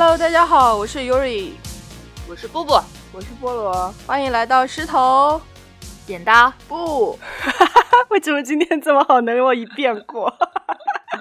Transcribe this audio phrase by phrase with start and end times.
[0.00, 1.54] Hello，大家好，我是 Yuri，
[2.30, 2.74] 我是布布，
[3.12, 5.42] 我是菠萝，欢迎来到石头
[6.06, 7.18] 剪刀布。
[8.08, 10.32] 为什么今天这么好，能我一遍过？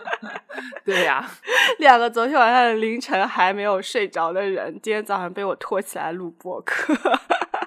[0.86, 1.28] 对呀，
[1.79, 6.94] 两个昨天晚上凌晨还没有睡着的人，今天早上被我拖起来录播客。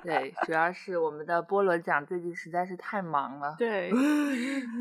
[0.04, 3.56] 对，主要是我们的菠萝奖最近实在是太忙了。
[3.58, 3.90] 对，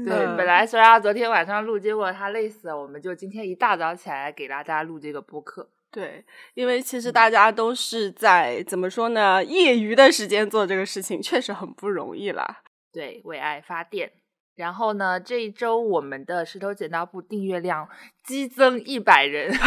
[0.05, 5.67] 对，本来说要昨天晚上录，结果他累死了，我们就今天一大早起来给大家录这个播客。
[5.91, 12.61] 对，因为其实大家都是在怎么说呢，业余的时间做这个事情，确实很不容易啦。
[12.91, 14.11] 对，为爱发电。
[14.55, 17.87] 然后呢，这一周我们的石头剪刀布订阅量
[18.23, 19.59] 激增一百人， 激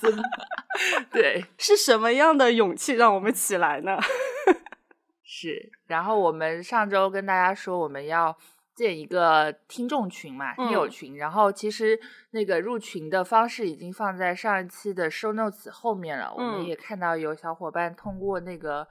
[0.00, 0.22] 增。
[1.12, 3.98] 对，是什么样的勇气让我们起来呢？
[5.22, 5.70] 是。
[5.86, 8.36] 然后我们上周跟大家说，我们要
[8.74, 11.16] 建一个听众群嘛，听友群。
[11.16, 11.98] 然后其实
[12.30, 16.32] 那个入群的方式已经放在上一期的 show notes 后面了。
[16.34, 18.86] 我们也看到有小伙伴通过那个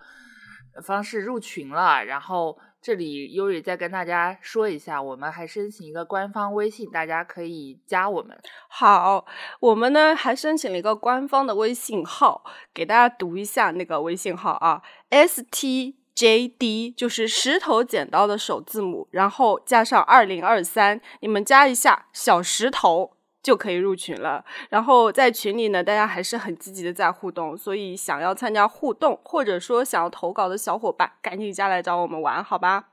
[0.83, 2.03] 方式入群了。
[2.05, 2.57] 然后。
[2.85, 8.37] 这里优瑞再跟大家说一下，我们还申请一个官方微信，大家可以加我们。
[8.67, 9.25] 好，
[9.61, 23.17] 我们呢还申请了一个官方的微信号，给大家读一下那个微信号啊，S T J D，就是石头剪刀的首字母，然后加上二零二三，你们加一下小石头。
[23.43, 24.45] 就可以入群了。
[24.69, 32.85] 然后在群里呢，大家还是很积极的在互动，所以想要参加互动或者说想要投稿的小伙伴，赶紧加来找我们玩，好吧？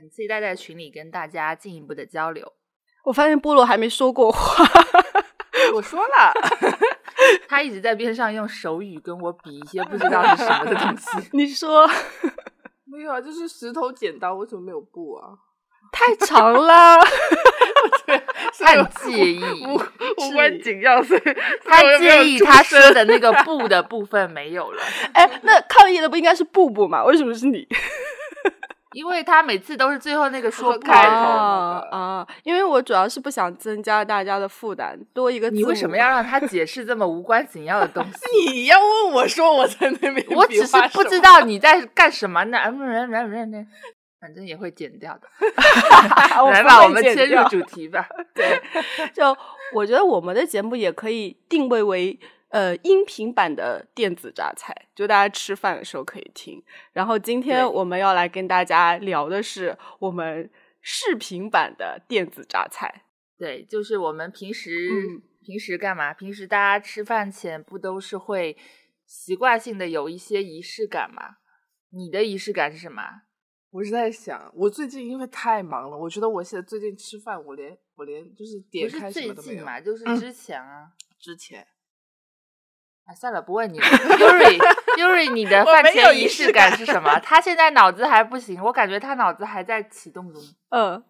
[0.00, 2.54] 很期待在群里跟大家进一步的交流。
[3.04, 4.64] 我发现菠萝还没说过话，
[5.74, 6.32] 我说了，
[7.46, 11.28] 他一直在边上用手语跟我比一些不知道是什么的东西。
[11.36, 11.86] 你说
[12.98, 13.20] 没有啊？
[13.20, 15.38] 就是石头剪刀，为什么没有布啊？
[15.92, 16.98] 太长了。
[18.58, 21.20] 他很 介意，无关紧要，所以
[21.64, 24.82] 他介意他说的那个“布”的部分没有了。
[25.12, 27.04] 哎，那抗议的不应该是“布布”吗？
[27.04, 27.66] 为什么是你？
[28.92, 35.50] 因为他每次都是最后那个说开头啊，因为我主要是不想增加大家的负担，多一个。
[35.50, 38.20] 你为什么要让他解释这么无关紧要的东西？
[38.52, 42.58] 你要问我说我在那边， 我只是不知道你在干什么呢。
[44.20, 45.28] 反正也会剪掉的，
[46.50, 48.04] 来吧，我们切入主题吧。
[48.34, 48.60] 对，
[49.14, 49.36] 就
[49.72, 56.62] 我觉得我们的节目也可以定位为呃音频版的电子榨菜，就大家吃饭的时候可以听。
[56.92, 60.50] 然后今天我们要来跟大家聊的是我们
[60.80, 63.04] 视频版的电子榨菜。
[63.36, 64.90] 对，就是我们平时
[65.40, 66.12] 平时干嘛？
[66.12, 68.56] 平时大家吃饭前不都是会
[69.06, 71.36] 习惯性的有一些仪式感吗？
[71.90, 73.02] 你的仪式感是什么？
[73.70, 81.66] 我是在想，我最近因为太忙了，我觉得我现在最近吃饭，我连我连就是点开什么都没有嘛，就是之前啊，之前。
[83.08, 83.86] 啊，算了，不问你了。
[83.86, 87.18] Yuri，Yuri， 你的饭前仪式感是什么？
[87.20, 90.42] 他现在脑子还不行，我感觉他脑子还在启动中。
[90.68, 91.02] 嗯，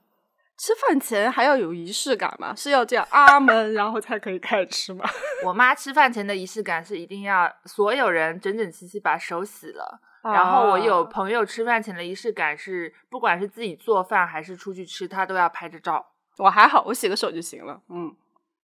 [0.57, 2.55] 吃饭前还要有仪式感吗？
[2.57, 5.05] 是要这样阿门，然后才可以开始吃吗？
[5.45, 10.01] 我妈吃饭前的仪式感是一定要所有人整整齐齐把手洗了。
[10.23, 16.05] 然后我有朋友吃饭前的仪式感是，不管是自己做饭还是出去吃，他都要拍着照。
[16.39, 17.81] 我还好，我洗个手就行了。
[17.89, 18.15] 嗯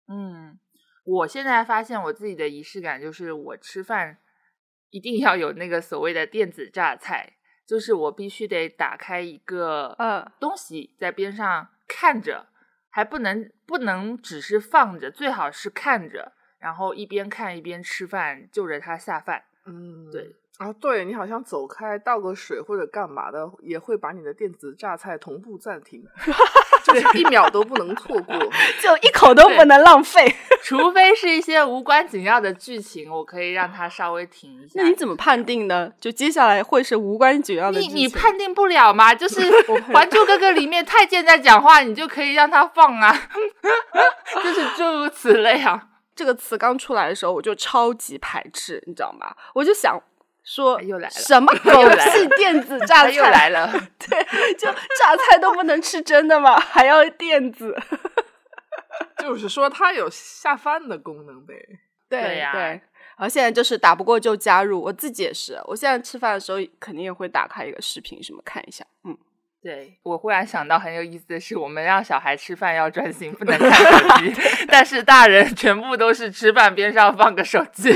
[0.09, 0.59] 嗯，
[1.05, 4.19] 我现在发现我自己的仪式感就是，我吃饭
[4.91, 7.35] 一定要有那个所谓的电子榨菜，
[7.67, 12.47] 就是我必须得打开一个呃东西在边上看着，
[12.89, 19.45] 还不能不能只是放着，最好是看着，然后一边看一边吃饭，就着它下饭。
[19.67, 20.35] 嗯，对。
[20.59, 26.01] 啊，对你好像走开倒个水或者干嘛的，也会把你的电子榨菜同步暂停，
[26.87, 28.39] 就是一秒都不能错过，
[28.81, 30.33] 就一口都不能浪费，
[30.65, 34.73] 除非是一些无关紧要的剧情，我可以让它稍微停一下。
[34.77, 35.93] 那你怎么判定呢？
[36.01, 37.79] 就接下来会是无关紧要的？
[37.79, 39.13] 你你判定不了吗？
[39.15, 39.43] 就是
[39.93, 43.15] 《还珠格格》里面太监在讲话，你就可以让他放啊，
[44.43, 45.89] 就是诸如此类啊。
[46.17, 49.35] 这个词刚出来的时候，我就超级排斥，你知道吗？
[49.55, 50.01] 我就想。
[50.47, 53.67] 说又来了什么狗屁电子榨菜 又来了？
[53.99, 54.23] 对，
[54.59, 56.61] 就榨菜都不能吃真的吗？
[56.61, 57.75] 还要电子？
[59.25, 61.55] 就是说它有下饭的功能呗。
[62.09, 62.61] 对呀，对。
[63.17, 65.59] 然后现在就是打不过就加入，我自己也是。
[65.65, 68.85] 我现在吃饭的时候肯定也会打开一个视频什么看一下。
[69.05, 69.17] 嗯。
[69.63, 74.35] 对我忽然想到很有意思的是，我们让小孩吃饭要专心，不能看手机，
[74.69, 77.91] 但是大人全部都是吃饭边上放个手机。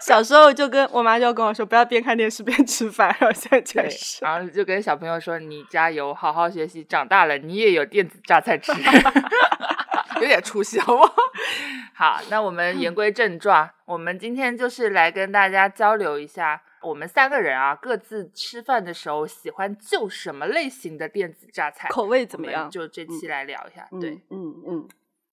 [0.00, 8.70] 小时候就跟我妈就跟我说，不要边看电视边吃饭，然后现在确实，然后就跟小朋友说，你加油，好好学习，长大了你也有电子榨菜吃
[10.20, 11.14] 有点出息，好不好？
[11.94, 22.70] 好，那我们言归正传，我们今天就是来跟大家交流一下，我们三个人啊，各自吃饭的时候喜欢就什么类型的电子榨菜，口味怎么样？
[22.70, 23.86] 就这期来聊一下。
[24.00, 24.88] 对，嗯嗯，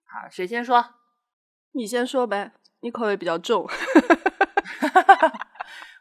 [0.06, 0.84] 好，谁先说？
[1.74, 2.52] 你先说呗，
[2.82, 3.68] 你口味比较重。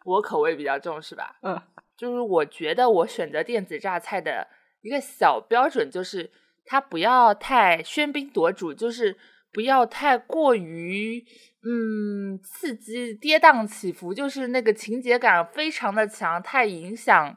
[0.04, 1.36] 我口味比较重是吧？
[1.42, 1.60] 嗯，
[1.96, 4.48] 就是我觉得我选择电子榨菜的
[4.80, 6.30] 一个小标准就是
[6.66, 9.16] 它不要太喧宾夺主，就是
[9.52, 11.24] 不要太过于
[11.64, 17.36] 嗯刺激、跌宕起伏，就是那个情节感非常的强，太影响、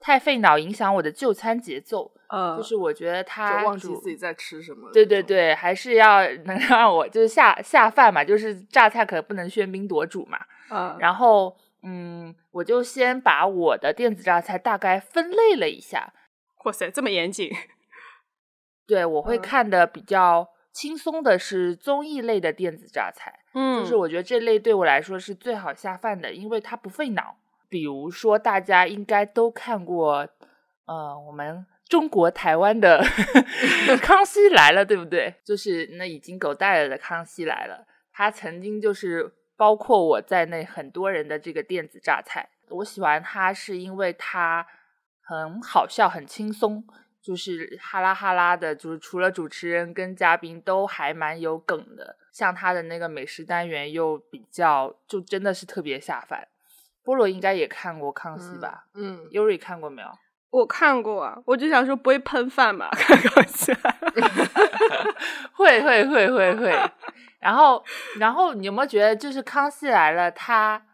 [0.00, 2.12] 太费脑，影响我的就餐节奏。
[2.28, 4.90] 嗯，就是我觉得它忘记自己在吃什么。
[4.92, 10.38] 对对对，还是要能让我就是下下饭嘛，就是榨菜可不能喧宾夺主嘛。
[10.70, 11.56] 嗯，然后。
[11.84, 16.12] 嗯，我就先把我的电子榨菜大概分类了一下。
[16.64, 17.50] 哇塞，这么严谨！
[18.94, 23.40] 对，我会看的比较轻松的是综艺类的电子榨菜。
[23.54, 27.36] 嗯，就是我觉得这类对我来说是最好下饭的，因为它不费脑。
[27.68, 30.28] 比如说，大家应该都看过，
[30.86, 33.02] 呃，我们中国台湾的
[34.02, 35.34] 《康熙来了》，对不对？
[35.44, 39.32] 就是那已经狗带了的《康熙来了》，他曾经就是。
[39.54, 44.66] 包括我在内，很多人的这个电子榨菜，我喜欢他是因为他
[45.20, 46.82] 很好笑、很轻松，
[47.22, 52.16] 就是哈拉哈拉的，就是除了主持人跟嘉宾都还蛮有梗的。
[52.32, 56.48] 像他的那个美食单元又比较，就真的是特别下饭。
[57.04, 58.86] 菠萝应该也看过《康熙》吧？
[58.94, 60.08] 嗯，Yuri 看过没有？
[60.50, 63.72] 我看过啊，我就想说不会喷饭吧，看康熙。
[65.52, 66.90] 会会会会会。
[67.38, 67.84] 然后，
[68.18, 70.86] 然后你有没有觉得，就是《康熙来了》他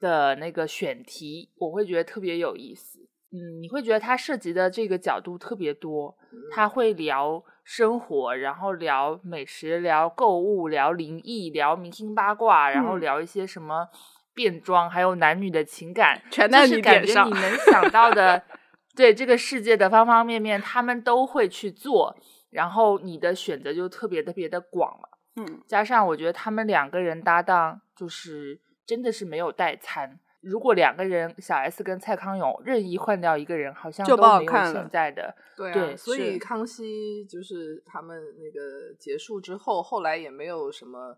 [0.00, 3.08] 的那个选题，我会觉得特别有意思。
[3.32, 6.14] 嗯，你会觉得他涉及的这个角度特别多，
[6.50, 13.88] 他会聊生活，然后聊美食，聊购物，聊灵异，聊明星八卦，然后聊一些什么
[14.34, 18.42] 变装，还有男女的情感， 全在你感觉你能想到的，
[18.94, 22.14] 对这个世界的方方面面，他们都会去做，
[22.50, 25.08] 然后你的选择就特别特别的广了。
[25.36, 30.20] 嗯，加上我觉得他们两个人搭档就是真的是没有代餐。
[30.42, 35.96] 如果两个人小 S 跟蔡康永任意换掉一个人，好像都没有现在的对。
[35.96, 41.16] 所以康熙就是他们那个结束之后，后来也没有什么，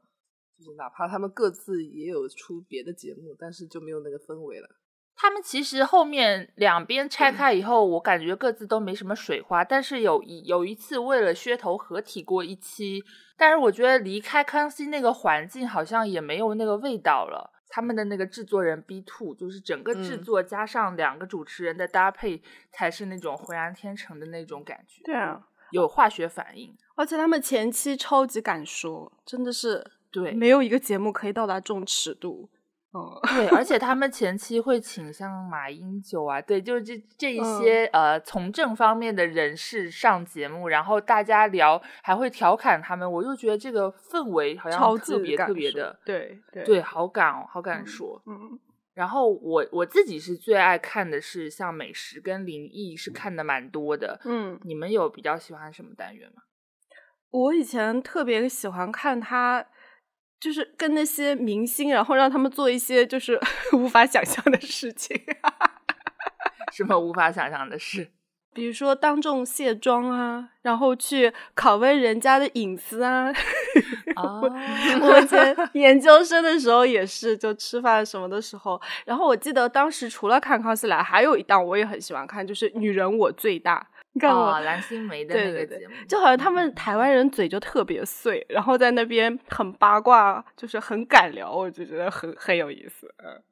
[0.58, 4.68] 就是哪怕他们各自也有出别的节目，但是就没有那个氛围了。
[5.16, 9.64] 他们其实后面两边拆开以后，我感觉各自都没什么水花。
[9.64, 13.00] 但是有一有一次为了噱头合体过一期，
[13.38, 17.52] 但是我觉得离开康熙那个环境好像也没有那个味道了。
[17.68, 25.02] 他们的那个制作人 B Two，就是整个制作加上两个主持人的搭配，才是那种浑然天成的那种感觉。
[25.04, 32.48] 对啊，有化学反应，而且他们前期超级敢说，真的是对，没有一个节目可以到达这种尺度。
[32.94, 48.58] 哦，对，而且他们 前期会请像马英九啊，对，就是这这一些呃从政方面的人士上节目，然后大家聊，还会调侃他们，我就觉得这个氛围好像特别特别的，对对对，好敢哦，好敢说，嗯。
[48.94, 54.56] 然后我我自己是最爱看的是像美食跟灵异，是看的蛮多的，嗯。
[54.62, 56.42] 你们有比较喜欢什么单元吗？
[57.30, 59.66] 我以前特别喜欢看他。
[60.44, 63.40] 就是跟那些明星，然后让他们做一些就是
[63.72, 65.18] 无法想象的事情。
[66.70, 68.10] 什么无法想象的事？
[68.52, 73.32] 比如说当众卸妆啊，然后去拷问人家的隐私啊。
[75.00, 78.78] 我以前研究生的时候也是，就吃饭什么的时候。
[79.06, 83.86] 然后我记得当时除了看《康熙来》，还有一档我也很喜欢看，就是《女人我最大》。
[84.14, 93.12] 你看过蓝心湄的那个节目，就好像他们台湾人嘴就特别碎，然后在那边很八卦，就是很敢聊，我就觉得很很有意思。
[93.18, 93.42] 嗯，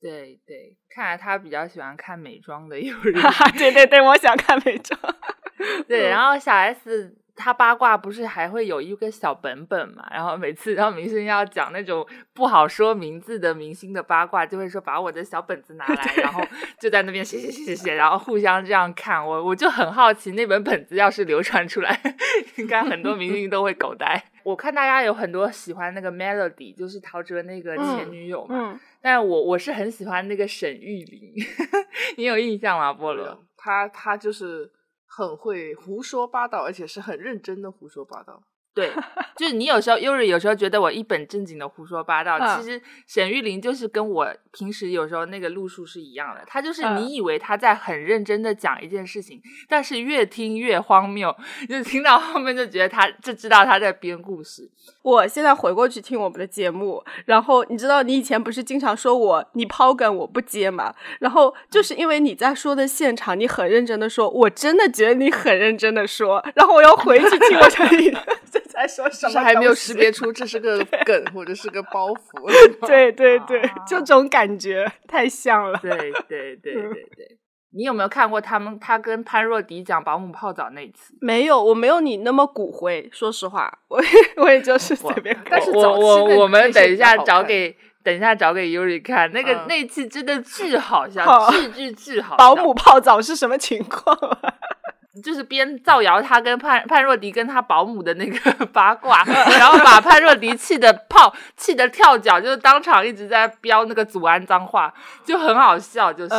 [0.00, 3.22] 对对，看来他比较喜欢看美妆的有人，
[3.56, 4.98] 对对对，我想看美妆。
[5.86, 7.14] 对，然后小 S。
[7.38, 10.04] 他八卦不是还会有一个小本本嘛？
[10.10, 12.04] 然后每次让明星要讲那种
[12.34, 16.42] 不好说名字的明星的八卦，就会说把我的小本子拿来，然后
[16.80, 19.24] 就在那边写写写写写，然后互相这样看。
[19.24, 21.98] 我我就很好奇，那本本子要是流传出来，
[22.56, 24.20] 应该很多明星都会狗呆。
[24.42, 28.78] 我看大家有很多喜欢那个 Melody，就是陶喆那个前女友嘛。
[29.00, 31.32] 但我我是很喜欢那个沈玉琳，
[32.18, 32.90] 你有印象吗？
[32.92, 34.72] 菠萝，他他就是。
[35.08, 38.44] 很会胡说八道，而且是很认真的胡说八道。
[38.74, 38.92] 对，
[39.36, 46.44] 就是你有时候，优瑞有时候觉得我一本正经的胡说八道，其实沈玉琳就是跟我平时有时候那个路数是一样的。
[46.46, 51.34] 他就是你以为他在很认真的讲一件事情，但是越听越荒谬，
[51.68, 54.70] 就听到后面就觉得他就知道他在编故事。
[55.02, 60.94] 我现在回过去听我们的节目，然后你知道你以前不是经常说我你抛梗我不接嘛？
[61.18, 68.16] 然后就是因为你在说的现场，你很认真的说，我真的觉得你很认真的说，然后我要回去听我这里。
[68.80, 69.40] 在说什么？
[69.40, 72.48] 还没有识别出这是个 梗或者是个包袱。
[72.86, 75.78] 对对对， 就这种感觉太像了。
[75.82, 75.90] 对
[76.28, 77.38] 对对对对，
[77.72, 81.14] 你有没有看过他们他跟潘若迪讲保姆泡澡那次？
[81.20, 83.08] 没有，我没有你那么骨灰。
[83.12, 84.00] 说实话，我
[84.36, 85.36] 我也就是随便。
[85.50, 92.36] 但是我我我们等一下找给等一下找给尤里看那个那期真的巨好笑，巨巨巨好。
[92.36, 94.16] 保姆泡澡是什么情况？
[95.22, 104.92] 就是边造谣他跟潘潘若迪跟他保姆的那个 八卦，然后把潘若迪气的泡气的跳脚，就是当场一直在飙那个祖安脏话，
[105.24, 106.34] 就很好笑，就是。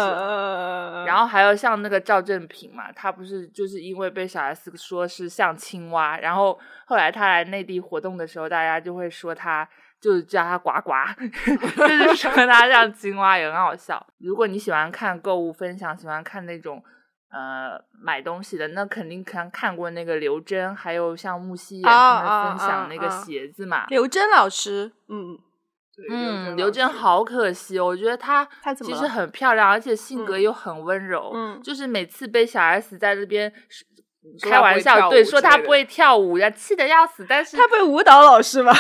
[1.06, 9.68] 然后还有像那个赵正平嘛，他不是就是因为被小 S 说是像青蛙，然后后来他来内地活动的时候，大家就会说他
[10.00, 10.94] 就是叫他呱呱，
[11.76, 14.06] 就是说他像青蛙也很好笑。
[14.20, 16.84] 如果你喜欢看购物分享，喜欢看那种。
[17.32, 23.86] 呃，买东西的那肯定看看过那个刘真，还有像木西他们分享那个鞋子嘛。
[23.90, 25.38] 刘真老师，嗯
[26.10, 28.44] 嗯，刘真好可惜，我觉得她
[28.82, 31.32] 其实很漂亮，而且性格又很温柔。
[31.36, 33.54] 嗯，就是每次被小 S 在这边
[34.42, 37.26] 开玩笑，对，说她不会跳舞，呀，气得要死。
[37.30, 38.74] 但是她不会舞蹈老师吗？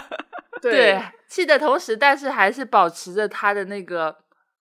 [0.62, 4.21] 对，气的同时，但是还是保持着她的那个。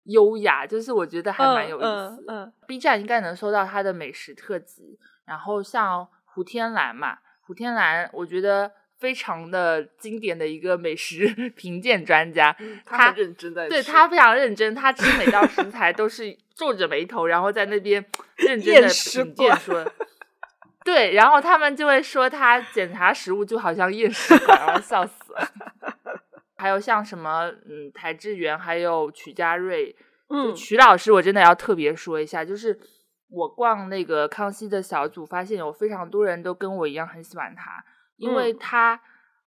[0.09, 2.25] 优雅，就是我觉得还蛮有意思。
[2.29, 4.99] 嗯，B 站应该能搜到他的美食特辑。
[5.25, 12.57] 然后像胡天蓝嘛，胡天蓝，我觉得非常的经典的一个美食 评鉴专家。
[12.85, 18.05] 他认真在对他非常认真，他吃每道食材都是皱着眉头，然后在那边
[18.37, 19.85] 认真的评鉴说。
[20.85, 25.47] 对，然后他们就会说他检查食物就好像验尸官，然后笑死了。
[26.59, 29.97] 还有像什么，嗯，台志源，还有曲家瑞，
[30.29, 32.79] 嗯，曲老师，我真的要特别说一下，就是
[33.31, 37.85] 我逛那个康熙的小组，发现有非常多人都跟我一样很喜欢他，
[38.17, 39.01] 因为他，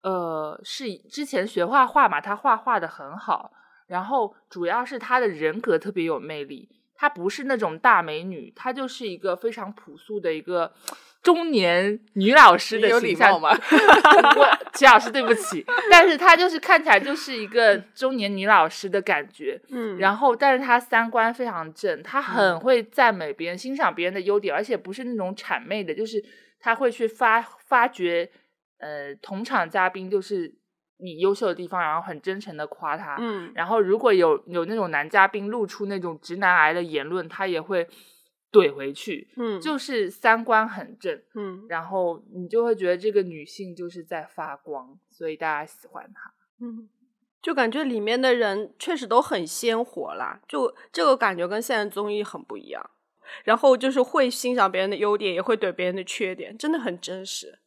[0.04, 3.52] 呃，是之前学画画嘛，他画画的很好，
[3.88, 10.74] 然后主要是他的人格特别有魅力，他不是那种大美女，她就是一个非常朴素的一个。
[11.22, 13.50] 中年女老师的形象吗？
[13.52, 26.24] 我齐老师对不起，但是她就是看起来就是一个中年女老师的感觉，嗯，然后但是她三观非常正，她很会赞美别人，欣赏别人的优点，而且不是那种谄媚的，就是
[26.58, 28.32] 她会去发发掘，
[28.78, 30.54] 呃，同场嘉宾就是
[31.00, 37.88] 你优秀的地方，然后很真诚的夸他，嗯，然后如果有有那种男嘉宾露出那种直男癌的言论，他也会。
[38.52, 46.90] 怼回去，嗯，就是三观很正，嗯，然后你就会觉得这个女性就是在发光，所以大家喜欢她，嗯，
[47.44, 52.90] 就感觉里面的人确实都很鲜活啦，就这个感觉跟现在综艺很不一样，
[53.44, 57.60] 然后就是会欣赏别人的优点，也会怼别人的缺点，真的很真实。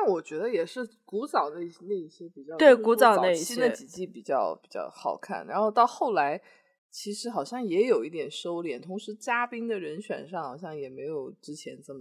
[0.00, 6.40] 但我觉得也是古早的那一些比较对古早那一些那几季比较比较好看，然后到后来。
[6.90, 12.00] 其实好像也有一点收敛，同时嘉宾的人选上好像也没有之前这么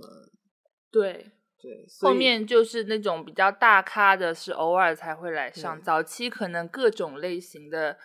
[0.89, 1.29] 对
[1.61, 1.85] 对。
[1.99, 5.79] 后面就是那种比较大咖的，是偶尔才会来上。
[5.81, 7.97] 早期可能各种类型的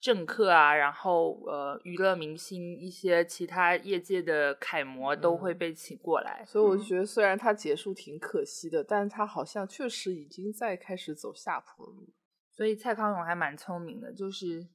[0.00, 6.44] 政客啊，然后呃娱乐明星一些其他业界的楷模都会被请过来。
[6.46, 12.08] 所以我觉得虽然它结束挺可惜的，但是它好像确实已经在开始走下坡路。
[12.50, 14.68] 所以蔡康永还蛮聪明的，就是。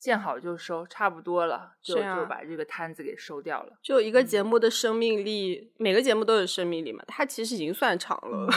[0.00, 3.78] 见好就收，差不多了，就就把这个摊子给收掉了。
[3.82, 8.48] 就一个节目的生命力，每个节目都有生命力嘛，它其实已经算长了。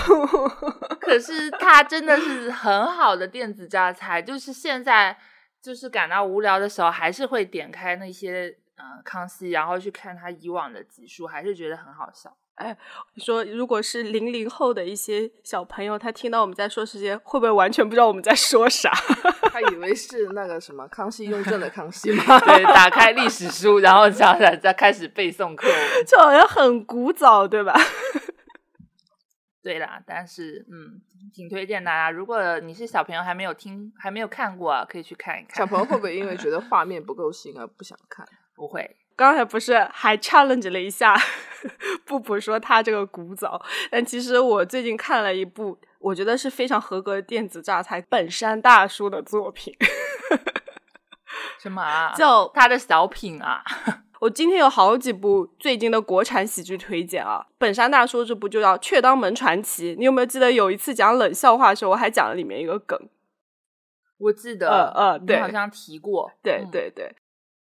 [1.02, 5.18] 可是它真的是很好的电子榨菜，就是现在
[5.64, 12.36] 就是感到无聊的时候，还是会点开那些呃康熙，然后去看他以往的集数，还是觉得很好笑。
[12.56, 12.78] 哎，
[13.16, 18.92] 你说如果是零零后的一些小朋友，他听到我们在说这些，会不会完全不知道我们在说啥？
[19.52, 22.38] 他以为是那个什么康熙雍正的康熙吗？
[22.46, 27.74] 对，打开历史书，然后想想再开始背诵课文， 就好像很古早，对吧？
[29.64, 31.02] 对啦，但是嗯，
[31.34, 32.12] 挺推荐大家。
[32.12, 35.56] 如果你是小朋友，还没有听，还没有看过，可以去看一看。
[35.56, 38.28] 小朋友会不会因为觉得 画面不够新而不想看？
[38.54, 38.98] 不会。
[39.16, 41.16] 刚才不是还 challenge 了一下
[42.04, 49.74] 布布说他这个古早，但其实我最近看了一部，我觉得是非常合格的电子榨菜，本山大叔的作品。
[51.62, 52.12] 什么啊？
[52.18, 53.64] 叫他的小品啊！
[54.24, 57.46] 我今天有好几部最近的国产喜剧推荐啊。
[57.58, 62.98] 本山大叔这部就叫《雀当门传奇》，你有没有记得有一次讲冷笑话的时候，我还讲了里面一个梗？
[64.20, 66.32] 我记得，呃呃，对，好像提过。
[66.42, 67.14] 对对对，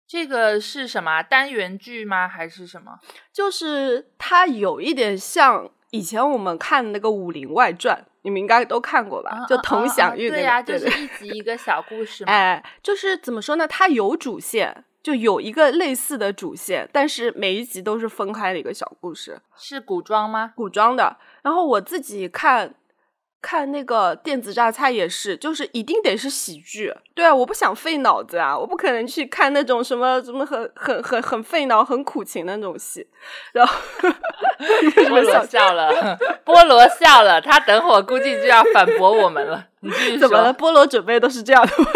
[0.05, 2.27] 这个是什么单元剧吗？
[2.27, 2.99] 还是什么？
[3.31, 9.45] 就是它有一点像以前我们看的那个《武林外传》，你们应该都看过吧？
[9.47, 12.33] 就佟湘玉对呀，就是一集一个小故事嘛。
[12.33, 13.65] 哎，就是怎么说呢？
[13.65, 14.83] 它有主线。
[15.03, 19.41] 就有一个类似的主线，但是每一集都是分开的一个小故事。
[19.57, 20.53] 是古装吗？
[20.55, 21.17] 古装的。
[21.41, 22.75] 然后我自己看，
[23.41, 26.93] 看那个电子榨菜也是，就是一定得是喜剧。
[27.15, 33.07] 对啊，我不想费脑子啊，我不可能去看那种什么什么很很很很费脑、很苦情的那种戏。
[33.53, 33.75] 然后
[34.95, 39.65] 菠萝笑了，菠萝笑了，他等会儿估计就要反驳我们了。
[39.79, 40.17] 你继续。
[40.21, 40.53] 怎么了？
[40.53, 41.89] 菠萝准备都是这样的吗？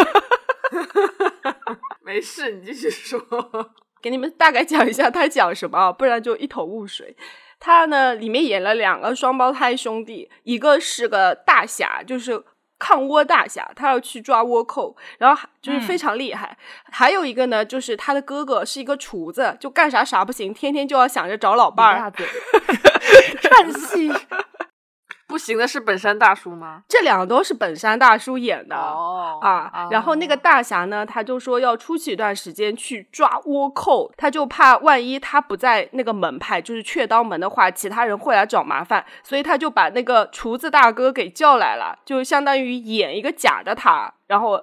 [2.05, 3.19] 没事，你继续说。
[3.99, 7.17] 给你们大概讲一下他讲什么啊，不然就一头雾水。
[7.59, 12.43] 他呢，里面演了两个双胞胎兄弟，一个是个大侠，就是
[12.77, 16.55] 抗倭大侠，他要去抓倭寇，然后就是非常厉害。
[16.91, 22.11] 还有一个呢，就是他的哥哥是一个厨子，就干啥啥不行，天天就要想着找老伴儿，
[23.41, 24.11] 串 戏。
[25.35, 26.83] 不行的是本山大叔吗？
[26.87, 29.89] 这两个都是本山大叔演的哦啊。
[29.91, 44.13] 然后那个大侠呢，他就说要出去一段时间去抓倭寇，他就怕万一他不在那个门派，就是雀刀门的话，其他人会来找麻烦，所以他就把那个厨子大哥给叫来了，就相当于演一个假的他。
[44.27, 44.59] 然后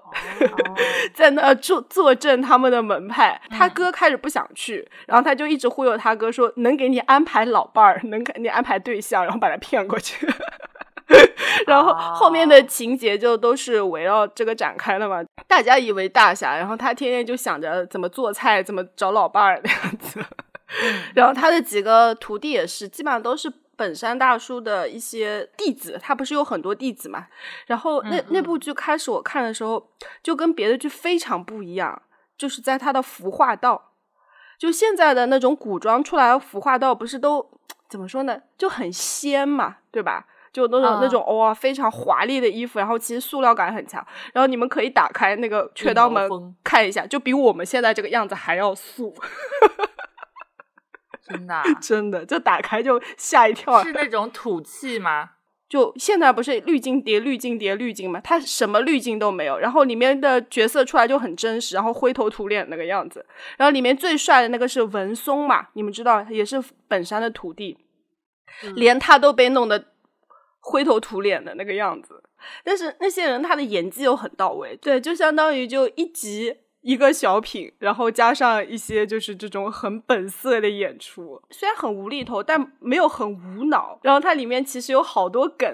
[1.14, 10.26] 在那坐坐镇他们的门派，他哥开始不想去，然后他就一直忽悠他哥说能给你安排老伴儿，能给你安排对象，然后把他骗过去。
[11.66, 15.22] 然后后面的情节就都是围绕这个展开的嘛。
[15.46, 20.20] 大家以为大侠，然后他天天就想着怎么做菜，怎么找老伴儿那样子。
[21.14, 23.52] 然后他的几个徒弟也是，基本上都是。
[23.82, 27.26] 本山大叔的一些弟子，他不是有很多弟子嘛？
[27.66, 29.88] 然后那那部剧开始我看的时候，
[30.22, 32.00] 就跟别的剧非常不一样，
[32.38, 33.90] 就是在他的服化道，
[34.56, 37.44] 就现在的那种古装出来的服化道，不是都
[37.88, 38.40] 怎么说呢？
[38.56, 40.26] 就很仙嘛，对吧？
[40.52, 44.06] 就那种那种哇，非常华丽的衣服，然后其实塑料感很强。
[44.32, 46.30] 然后你们可以打开那个雀刀门
[46.62, 49.12] 看一下，就比我们现在这个样子还要素。
[51.28, 53.82] 真的， 真的，就打开就吓一跳。
[53.84, 55.30] 是那种土气吗？
[55.68, 58.20] 就现在不是滤镜叠滤镜叠滤镜吗？
[58.22, 63.24] 它什么滤镜都没有，然后里面的角色出来就很真实，然后灰头土脸那个样子。
[63.56, 67.78] 然后里面最帅的那个是文松嘛，你们知道，也是本山的徒弟，
[68.74, 69.86] 连他都被弄得
[70.60, 72.22] 灰头土脸的那个样子。
[72.62, 76.56] 但是那些人他的演技又很到位，对，就相当于就一集。
[76.82, 83.98] 一个小品，然后加上一些就是这种很本色的演出，虽然很无厘头，但没有很无脑。
[84.02, 85.66] 然后它里面其实有好多梗，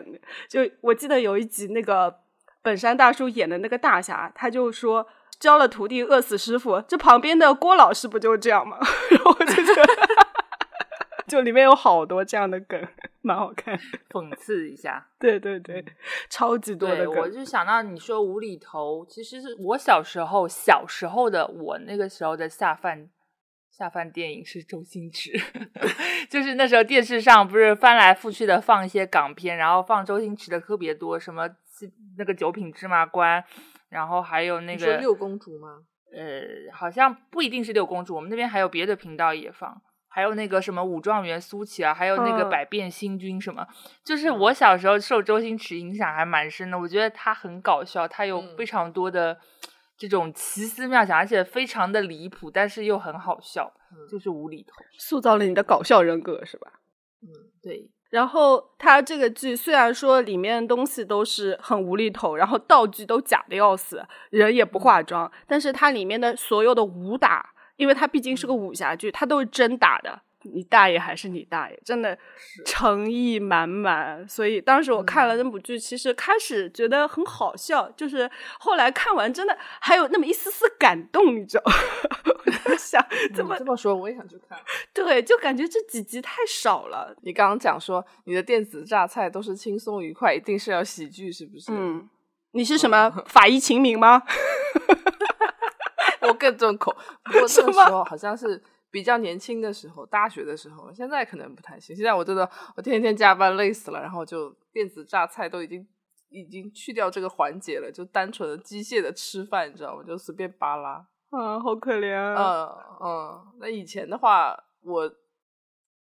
[0.48, 2.14] 就我记得有一集那个
[2.62, 5.06] 本山大叔演的那个大侠，他就说
[5.40, 8.78] 教了徒弟饿死师傅，这旁边的郭老师不就这样吗？
[9.10, 10.27] 然后我就觉得。
[11.28, 12.82] 就里面有好多这样的梗，
[13.20, 13.78] 蛮好看，
[14.10, 15.06] 讽刺一下。
[15.18, 15.84] 对对对，
[16.30, 17.16] 超级多的梗。
[17.18, 23.08] 我就想到你说无厘头，其实是我小时候小时候的我那个时候的下饭
[23.70, 25.32] 下饭电影是周星驰，
[26.28, 31.48] 就是那时候电视上不是翻来覆去的放一些港片，然后放周星驰的特别多，什么
[32.16, 33.44] 那个九品芝麻官，
[33.88, 35.84] 然后还有那个六公主吗？
[36.10, 39.80] 呃，好像不一定是六公主，我们那边还有别的频道也放。
[40.18, 43.64] 还有那个什么武状元苏乞啊，还有那个百变星君什么，
[44.02, 46.76] 就是我小时候受周星驰影响还蛮深的。
[46.76, 49.38] 我觉得他很搞笑，他有非常多的
[49.96, 53.72] 这种奇思妙想，而且非常的离谱，但是又很好笑，
[54.10, 56.72] 就是无厘头，塑造了你的搞笑人格，是吧？
[57.22, 57.30] 嗯，
[57.62, 57.88] 对。
[58.10, 67.54] 然后他这个剧虽然说里面东西都是很无厘头，然后道具都假的要死，人也不化妆，但是它里面的所有的武打。
[67.78, 72.18] 因为它毕竟是个武侠剧，它都是真打的，你大爷还是你大爷，真的
[72.66, 74.28] 诚意满满。
[74.28, 81.62] 所以当时我看了那部剧，其实开始觉得很好笑，就是后来看完真的还有那么一丝丝感动，你知道？
[82.44, 84.58] 我在想，怎么这么说，我也想去看。
[84.92, 87.14] 对，就感觉这几集太少了。
[87.22, 91.70] 你刚刚讲说你的电子榨菜都是轻松愉快，一定是要喜剧，是不是？
[91.70, 92.08] 嗯，
[92.52, 94.22] 你是什么法医秦明吗？
[96.28, 101.96] 我更重口，不过那个时候好像是比较年轻的时候，大学的时候，现在可能不太行。
[101.96, 105.86] 现在我真的我天天加班累死了，然后就电子榨菜都已经
[106.30, 110.02] 已经去掉这个环节了，就单纯的机械的吃饭，你知道吗？
[110.06, 111.06] 就随便扒拉。
[111.30, 112.74] 啊，好可怜啊！
[113.02, 115.12] 嗯嗯，那以前的话，我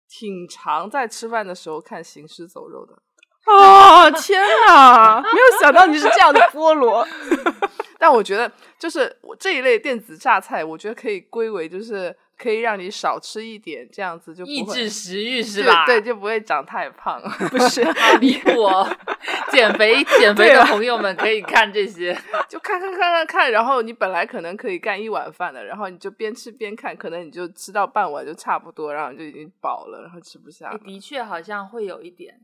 [0.08, 2.94] 挺常在吃饭的时候看《行尸走肉》的。
[3.46, 5.22] 哦，天哪！
[5.22, 7.06] 没有想到你是这样的菠萝。
[7.98, 15.86] 但我觉得，就是我这一类电子榨菜，我觉得可以归为就是可以让你少吃一点，这样子就抑制食欲是吧？
[15.86, 17.20] 对，就不会长太胖。
[17.50, 18.86] 不是，好离谱哦！
[19.50, 22.16] 减肥减肥的朋友们可以看这些，
[22.48, 30.76] 就看看看看看，然后你本来可能可以干一碗饭的，然后你就边吃边看，可能你就吃到半碗就差不多，然后就已经饱了，然后吃不下。
[30.84, 32.40] 的确，好像会有一点。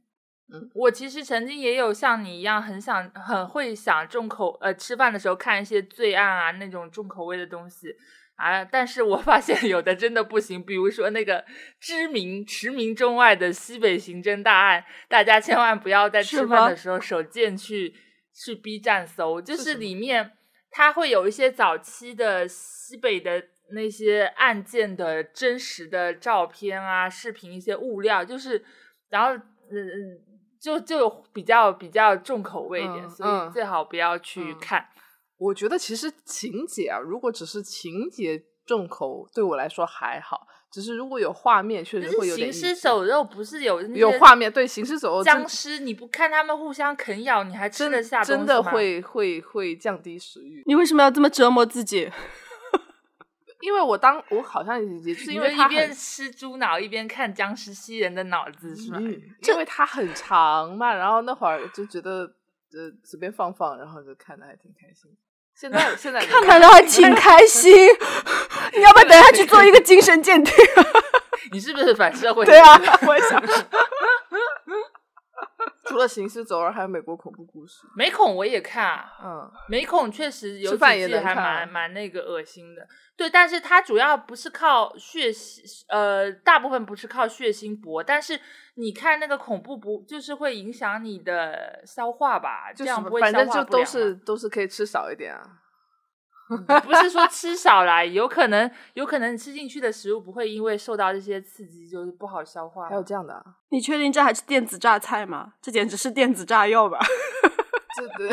[0.52, 7.88] 嗯，我其实曾经也有像你一样很想、很会想重口呃，吃饭的时候看一些罪案啊那种重口味的东西
[8.36, 11.42] 啊，但是我发现有的真的不行，比如说那个
[11.80, 17.94] 知名驰名中外的西北刑侦大案，大家千万不要在吃饭的时候手贱去
[18.34, 20.32] 去 B 站搜，就是里面
[20.70, 28.62] 它会有一些早期的西北的那些案件的真实的照片啊、视频一些物料，就是
[29.08, 30.20] 然后嗯嗯。
[30.62, 34.86] 就就比较比较重口味一点，所以最好不要去看。
[35.36, 40.46] 我觉得其实情节啊，如果只是情节重口，对我来说还好。
[40.70, 42.50] 只是如果有画面，确实会有点。
[42.50, 44.50] 行尸走肉不是有有画面？
[44.50, 48.24] 对，行尸走肉僵尸，你不看他们互相啃咬，你还吃得下？
[48.24, 50.62] 真的会会会降低食欲。
[50.64, 52.10] 你为什么要这么折磨自己？
[53.62, 58.98] 因为我当我好像也是因为一边吃猪脑一边看僵尸吸人的脑子是吗？
[59.48, 62.22] 因为它很长嘛，然后那会儿就觉得
[62.72, 65.10] 呃随便放放，然后就看的还挺开心。
[65.54, 67.72] 现在现在 看的还挺 开心，
[68.74, 70.52] 你要不要等下去做一个精神鉴定？
[71.52, 72.44] 你是不是反社会？
[72.46, 73.40] 对啊，我也想。
[75.92, 77.86] 除了行尸走肉，还有美国恐怖故事。
[77.94, 82.88] 美恐我也看，嗯，美恐确实有几季还蛮蛮那个恶心的。
[83.14, 88.02] 对，但是它主要不是靠血腥，呃，大部分不是靠血腥搏。
[88.02, 88.40] 但是
[88.76, 92.72] 你看那个恐怖不，就是会影响你的消化吧？
[92.74, 95.42] 这样不会反正就都是都是可以吃少一点啊。
[96.84, 102.88] 不是说吃少啦，有可能有可能你吃进去的食物不会因为受到这些刺激就是不好消化。
[102.88, 103.34] 还有这样的？
[103.34, 105.54] 啊你确定这还是电子榨菜吗？
[105.62, 106.98] 这简直是电子炸药吧？
[107.96, 108.28] 这 对，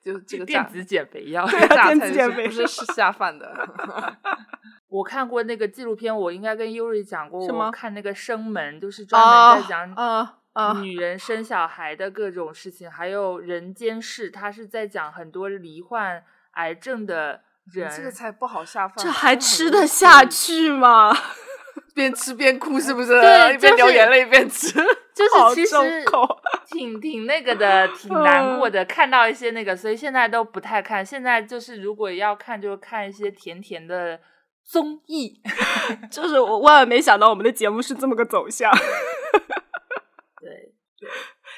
[0.02, 3.68] 就这个电子减肥药，电子减肥不是是下饭的。
[4.88, 7.44] 我看过那个纪录片，我应该跟优瑞讲过。
[7.44, 7.70] 什么？
[7.72, 9.20] 看那个生门，就是专
[9.54, 16.22] 门在讲啊啊女人生小孩的各种事情，还有人间世，他是在讲很多罹患。
[16.54, 17.40] 癌症的
[17.72, 21.14] 人，这个菜不好下饭，这还吃得下去吗？
[21.94, 23.20] 边吃边哭是不是？
[23.20, 24.72] 对，一边流眼泪一边吃，
[25.14, 26.04] 就是其实
[26.66, 28.84] 挺挺那个的，挺难过的。
[28.84, 31.06] 看到一些那个，所以现在都不太看。
[31.06, 34.18] 现在就是如果要看，就看一些甜甜的
[34.64, 35.40] 综艺。
[36.10, 38.72] 就是我万万没想到我们的节目是这么个走向。
[40.40, 40.74] 对。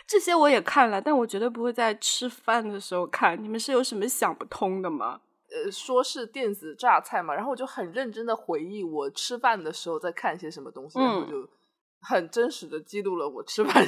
[0.06, 3.42] 这些我也看了，但我绝对不会在吃饭的时候看。
[3.42, 5.20] 你们是有什么想不通的吗？
[5.48, 11.48] 呃，说是电子榨菜嘛，然后我就很认真的回忆我吃饭的时候在看些什么东西，然后就
[12.00, 13.84] 很真实的记录了我吃饭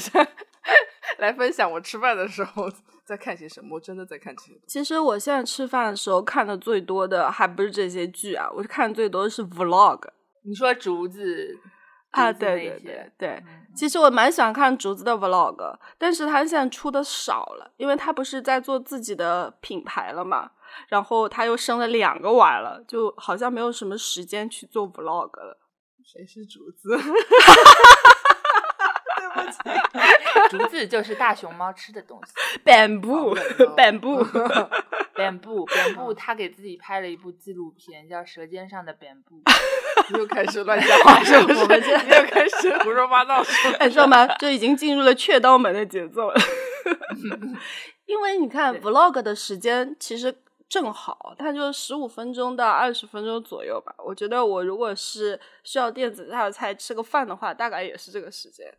[1.19, 2.71] 来分享我吃饭的时候
[3.05, 3.75] 在看些什么。
[3.77, 4.61] 我真的在看这些。
[4.67, 10.01] 其实我现在吃饭的时候看的最多的还不是这些剧啊，我是看最多的是 vlog。
[10.45, 11.59] 你说竹子？
[12.11, 13.43] 啊，对对对对，
[13.77, 20.51] 其实我蛮喜欢看竹子的 vlog，但是他现在出的少了，因为他不是在做自己的品牌了嘛，
[20.89, 25.59] 然后他又生了两个娃了，就好像没有什么时间去做 vlog 了。
[26.05, 26.97] 谁是竹子？
[29.19, 29.59] 对不起，
[30.49, 32.33] 竹子就是大熊猫吃的东西。
[32.65, 33.37] 本部，
[35.19, 35.65] 本部。
[35.67, 39.43] 本部，本部，他给自己拍了一部纪录片，叫《舌尖上的本部》。
[40.19, 41.61] 又开始乱讲 话，是不是？
[41.61, 41.67] 又
[42.31, 43.45] 开始胡说八道，
[43.79, 44.27] 哎，知道吗？
[44.39, 46.41] 就已经进入了雀刀门的节奏了。
[48.07, 50.35] 因为你看，vlog 的时间其实
[50.69, 53.95] 正好，它就十五分钟到二十分钟左右吧。
[53.99, 58.73] 我觉得我如果是需要电子榨菜吃个饭的话，大概也是这个时间。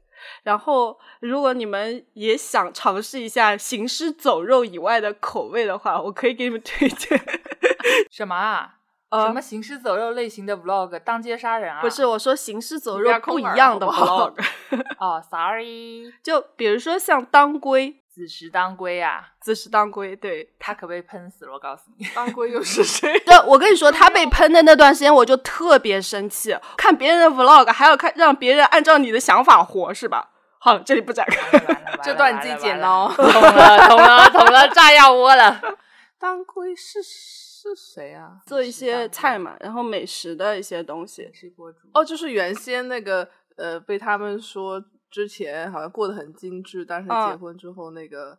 [0.44, 7.20] 然后，如果你们也想尝试一下行尸走肉以外的口味的话，我可以给你们推荐
[8.12, 8.76] 什么啊？
[9.12, 11.00] 什么行尸走肉类型的 vlog？
[11.00, 11.82] 当街杀人啊？
[11.82, 14.36] 不是，我说行尸走肉不一样的 vlog。
[15.00, 16.14] 哦，sorry。
[16.22, 22.06] 就比如说像当归，子时当归啊，子时当归，对他可被喷死了，我告诉你。
[22.14, 23.18] 当归又是谁？
[23.26, 26.54] 对，我跟你说，他被喷的那段时间，我就特别生气。
[26.76, 30.32] 看别人的 vlog，还要看让别人按照你的想法活，是吧？
[30.58, 31.78] 好了，这里不展开。
[32.04, 33.10] 这段你自己剪哦。
[33.16, 35.62] 捅了，捅了，捅了炸药窝了。
[36.20, 38.42] 当归是是谁啊？
[38.46, 41.32] 做一些菜嘛，然后美食的一些东西。
[41.34, 44.84] 吃博主哦，就是原先那个呃，被他们说。
[45.10, 48.38] 之前好像过得很精致，但是结婚之后那个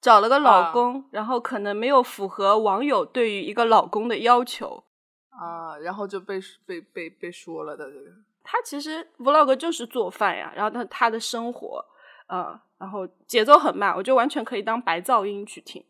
[0.00, 4.84] 找了个老公，然后可能没有符合网友对于一个老公的要求
[5.30, 8.10] 啊，然后就被被被被说了的这个。
[8.44, 11.84] 他其实 vlog 就是做饭呀，然后他他的生活，
[12.28, 15.84] 呃，然后节奏很慢，我就完全可以当白噪音去听。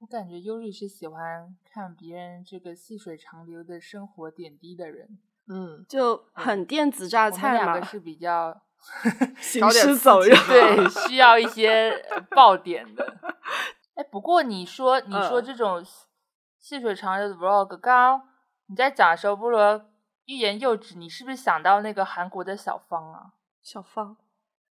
[0.00, 8.60] 我感觉优瑞是喜欢看别人这个细水长流的生活点滴的人，嗯，就很电子榨菜嘛，是比较。
[9.40, 11.92] 行尸走肉， 对，需要一些
[12.30, 13.16] 爆点的。
[13.94, 15.84] 哎，不过你说你说这种
[16.58, 18.22] 细水长流的 vlog，刚刚
[18.66, 19.84] 你在讲的时候，菠萝
[20.26, 23.32] 欲言又止，你是不是想到那个韩国的小芳啊？
[23.62, 24.16] 小芳，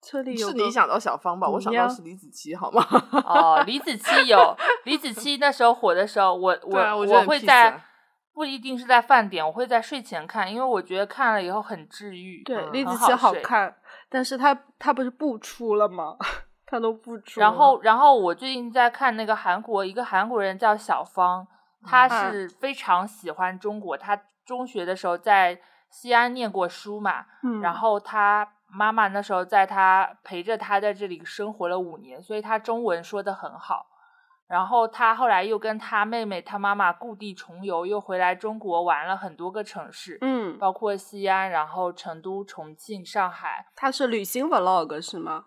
[0.02, 1.50] 车里有是你想到小芳吧？
[1.50, 2.82] 我想到是李子柒，好吗？
[3.26, 7.84] 哦，李子柒有李子柒那时候火的时候，我我我会在。
[8.32, 12.42] 不一定是在饭点，我会在睡前看，因为我觉得看了以后很治愈。
[12.44, 13.76] 对，李子柒好看，
[14.10, 16.18] 但是他他不是不出了吗？
[16.66, 17.40] 他都不出。
[17.40, 21.48] 然后，然后我最近在看那个韩国，一个韩国人叫小芳，
[21.84, 23.98] 他是非常喜欢中国。
[23.98, 27.26] 他中学的时候在西安念过书嘛，
[27.62, 33.88] 然后他妈妈那时候在他陪着他在这里生活了五年，所以他中文说的很好。
[34.50, 43.68] 然后他后来又跟他妹妹、他妈妈故地重游，又回来中国玩了很多个城市，嗯，包括西安，然后成都、重庆、上海。
[43.76, 45.46] 他是旅行 vlog 是吗？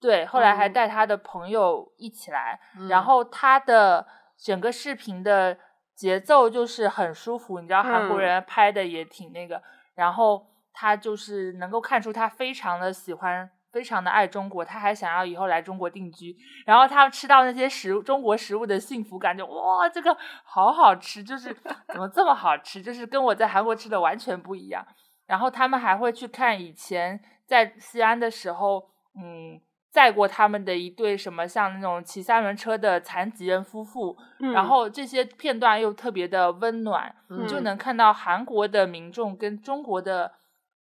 [0.00, 4.04] 对，后来还带他的朋友一起来，然后他的
[4.36, 5.56] 整个视频的
[5.94, 9.62] 节奏就是很舒服，你知道韩国人拍的也挺那个，
[9.94, 13.48] 然后他就是能够看出他非常的喜欢。
[13.70, 16.34] 非常的爱中国，他还想要以后来中国定居。
[16.64, 21.54] 然后他吃到那些食物中国食物的幸福感，就哇，这个好好吃，就是
[21.88, 24.84] 怎么这么好吃，就是跟我在韩国吃的完全不一样。
[25.26, 28.88] 然后他们还会去看以前在西安的时候，
[29.20, 34.16] 嗯，载过他们的一对什么像那种骑三轮车的残疾人夫妇。
[34.38, 40.32] 然后这些片段又特别的温暖，你就能看到韩国的民众跟中国的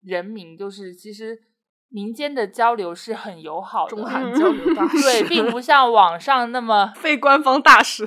[0.01, 1.39] 人民，就是其实。
[1.93, 8.03] 民间的交流是很友好的，中韩交流大 使对，并不像网上那么 非官方大使，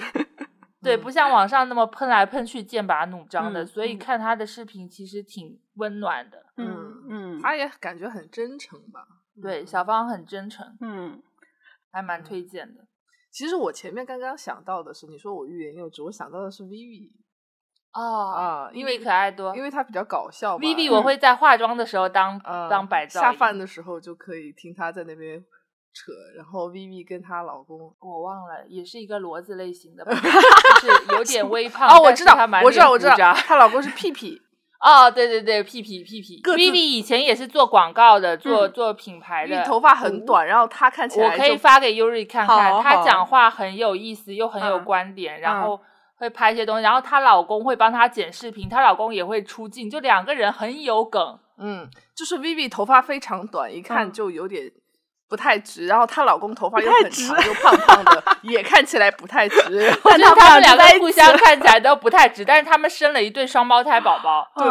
[0.83, 6.46] 对，不像网上那么喷来喷去、剑拔弩张的，所以看他的视频其实挺温暖的。
[6.57, 9.07] 嗯嗯，他也感觉很真诚吧？
[9.40, 11.22] 对，小芳很真诚，嗯，
[11.92, 12.87] 还蛮推荐的。
[13.31, 17.12] 其实我前面刚刚想到的是，你说我欲言又止，我想到的是 Vivi。
[17.96, 20.59] 哦啊，因为可爱多，因为他比较搞笑。
[20.59, 25.40] Vivi，我会在化妆的时候当当摆照，下饭的时候就可以听他在那边
[25.94, 26.12] 扯。
[26.37, 31.88] 然后 Vivi 跟她老公，我忘了，也是一个骡子类型的， 就是有点微胖。
[31.88, 34.42] 哦，我知道，我知道，我知道，她老公是屁屁。
[34.78, 36.42] 哦，对对对，屁屁屁屁。
[36.42, 45.80] Vivi 以前也是做广告的，做做品牌的，头发很短，然后她看起来，我可以发给 Yuri 看看，她讲话很有意思，又很有观点，然后。
[46.18, 51.38] 会拍一些东西，然后她老公会帮她剪视频，她老公也会出镜，就两个人很有梗。
[51.59, 54.70] 嗯，就是 Vivi 头发非常短，一看就有点
[55.29, 59.59] 不太直，然后她老公头发又很长，又胖胖的，也看起来不太直。
[60.05, 64.46] 但他们两个互相看起来都不太直，但是他们生了一对双胞胎宝宝。
[64.57, 64.66] 对，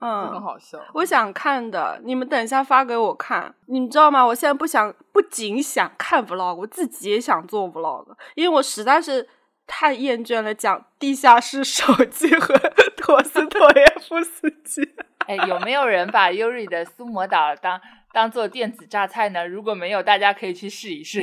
[0.00, 0.78] 嗯，很好笑。
[0.94, 3.52] 我想看的，你们等一下发给我看。
[3.66, 4.24] 你们知道吗？
[4.24, 9.28] 我现在不想，不仅想看 vlog，我自己也想做 vlog，因为我实在是。
[9.68, 12.58] 太厌倦了，讲地下室手机和
[12.96, 14.82] 陀思妥耶夫斯基。
[15.28, 17.78] 哎，有没有人把尤里的苏魔岛当
[18.12, 19.46] 当做电子榨菜呢？
[19.46, 21.22] 如果没有，大家可以去试一试。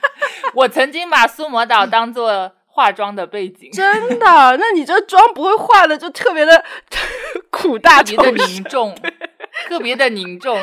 [0.54, 4.56] 我曾经把苏魔岛当做化妆的背景，真的？
[4.58, 6.62] 那你这妆不会化的就特别的
[7.50, 8.94] 苦大仇深，凝重，
[9.66, 10.54] 特别的凝重，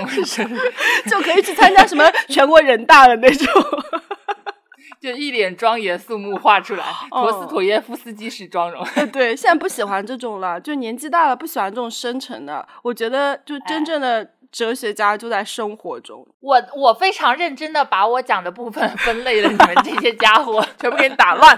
[1.09, 3.82] 就可以去参加什么全国人大的那种。
[5.03, 8.81] 就一脸庄严肃穆画出来， 陀思妥耶夫斯基式妆容。
[9.11, 12.65] 对，现在不喜欢这种了，就年纪大了不喜欢这种深沉的。
[12.83, 16.25] 我觉得，就真正的哲学家就在生活中。
[16.39, 21.53] 我我非常认真的把我讲的部分分类了，你们这些家伙 全部给你打乱，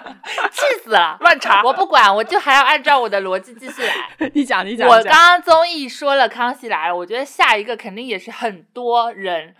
[0.52, 1.62] 气死了，乱查。
[1.64, 4.32] 我不管，我就还要按照我的逻辑继续来。
[4.34, 4.90] 你讲，你讲。
[4.90, 9.54] 我刚刚综艺说了康熙来了，我觉得下一个肯定也是很多人。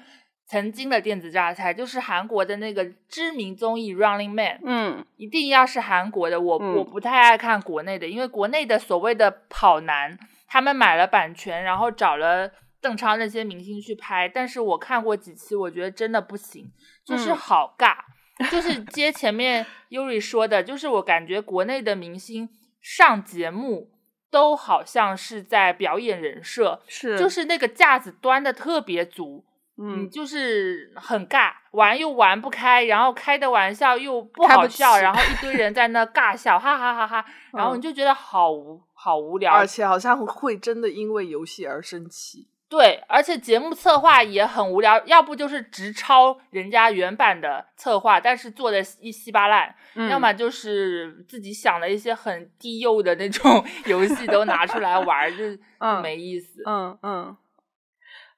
[0.48, 4.58] 曾经的电子榨菜，就是韩国的那个知名综艺《Running Man》。
[4.64, 16.72] 嗯，一定要是韩国的，我我不太爱看国内的，因为国内的所谓的跑男，他们买了版权，然后找了邓超那些明星去拍，但是我看过几期，我觉得真的不行，
[17.04, 17.96] 就是好尬，
[18.52, 22.48] 就是接前面 Yuri 说的，就是我感觉国内的明星
[22.80, 23.90] 上节目
[24.30, 29.44] 都好像是在表演人设，是，就是那个架子端的特别足。
[29.78, 42.48] 嗯，就是很尬，玩又玩不开，然后开的玩笑又不好笑，然后一堆人在那尬 笑，哈哈哈哈，然后你就觉得好无好无聊，而且好像会真的因为游戏而生气。
[42.68, 49.74] 对，而且节目策划也很无聊，要不就是直抄人家原版的策划，但是做的一稀巴烂，
[50.10, 55.44] 要么就是自己想了一些很低幼的那种 游戏都拿出来玩，就
[56.02, 56.64] 没意思。
[56.66, 57.38] 嗯嗯。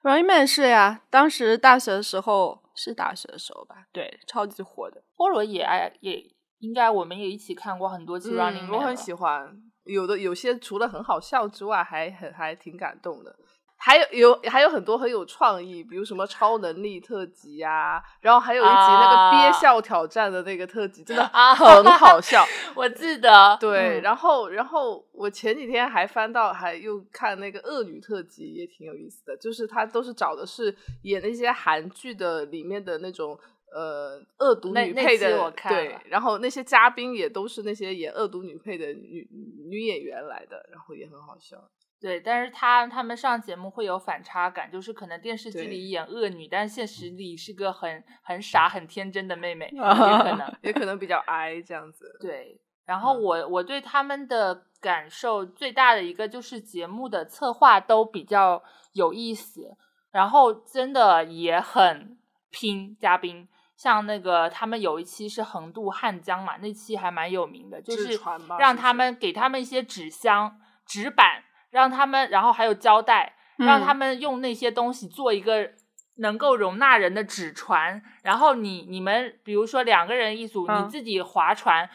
[0.04, 3.88] Running Man 是呀，当时大学的时候是大学的时候吧？
[3.92, 5.04] 对，超级火的。
[5.16, 6.24] 菠萝也爱，也
[6.60, 8.72] 应该我们也一起看过很多次 Running Man。
[8.72, 13.36] 我很喜欢，有的有些除了很好笑之外，还很还挺感动的。
[13.80, 22.44] 还有有还有很多很有创意，比如什么超能力特辑呀，然后还有一集那个憋笑挑战的那个特辑，真的很好笑。
[22.76, 29.38] 我记得，对，然后然后我前几天还翻到，还又看那个恶女特辑，也挺有意思的。
[29.38, 33.40] 就是他都是找的是演那些韩剧的里面的那种
[33.72, 39.28] 呃恶毒女配的，对，然后那些嘉宾也都是那些演恶毒女配的女
[39.70, 41.58] 女演员来的，然后也很好笑。
[42.00, 52.16] 对，但是他他们上节目会有反差感，就是可能电视剧里演恶女，但现实里是个很很傻、很天真的妹妹， 也可能也可能比较矮这样子。
[52.22, 58.62] 对，然后我我对他们的感受最大的一个就是节目的策划都比较
[58.94, 59.76] 有意思，
[60.12, 62.16] 然后真的也很
[62.52, 68.20] 拼嘉宾，像那个他们有一期是横渡汉江嘛，那期还蛮有名的，就是
[68.60, 71.46] 让他们给他们一些纸箱、纸板。
[71.78, 75.70] 让他们，然后还有胶带，让他们用那些东西做一个
[76.16, 78.02] 能够容纳人的纸船。
[78.24, 81.88] 然后你你们，比如说两个人一组，你自己划船，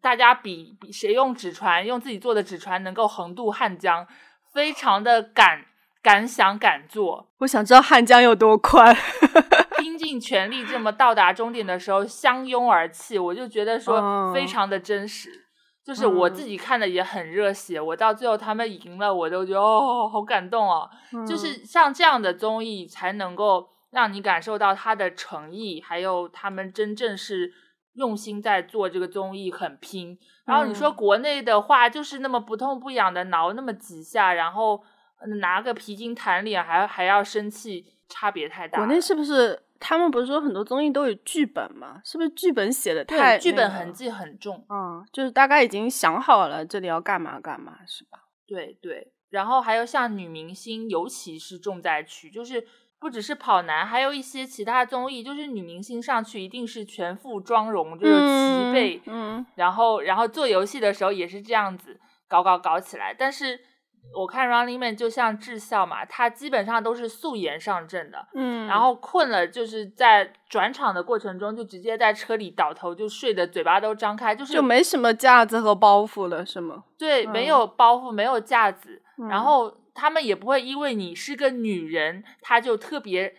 [0.00, 4.06] 大家比比谁用纸船，用自己做的纸船能够横渡汉江，
[4.52, 5.64] 非常的敢
[6.00, 7.28] 敢想敢做。
[7.38, 8.96] 我想知道汉江有多宽，
[9.82, 15.40] 拼尽全力这么到达终点的时候相拥而泣，我就觉得说非常的真实。
[15.84, 20.88] 就是我自己看的也很热血，我到最后他们赢了，我都觉得哦，好感动哦。
[21.26, 27.52] 就是像这样的综艺，才能够让你感受到他的诚意，还有他们真正是
[27.94, 30.16] 用心在做这个综艺，很拼。
[30.44, 34.82] 然后你说国内的话，就是那么不痛不痒的挠那么几下，然后
[35.40, 38.78] 拿个皮筋弹脸，还还要生气，差别太大。
[38.78, 39.60] 国内是不是？
[39.84, 42.00] 他们不是说很多综艺都有剧本吗？
[42.04, 44.64] 是不是剧本写的太剧本痕迹很重？
[44.68, 48.20] 嗯，就是大概已经想好了这里要干嘛干嘛，是吧？
[48.46, 49.12] 对对。
[49.30, 52.64] 然后还有像女明星，尤其是重灾区，就是
[53.00, 63.60] 不只是跑男，还有一些其他综艺，就是女明星上去一定是全副妆容，就是齐备，嗯，然后然后做游戏的时候也是这样子搞搞搞起来，但是。
[64.14, 76.84] 我看 Running Man 就像智孝嘛，他基本上都是素颜上阵的，嗯，然后困了就是在转场的过程中就直接在车里倒头就睡的嘴巴都张开，就是就没什么架子和包袱了，是吗？
[76.98, 83.34] 对，没有包袱，没有架子，然后他们也不会因为你是个女人，他就特别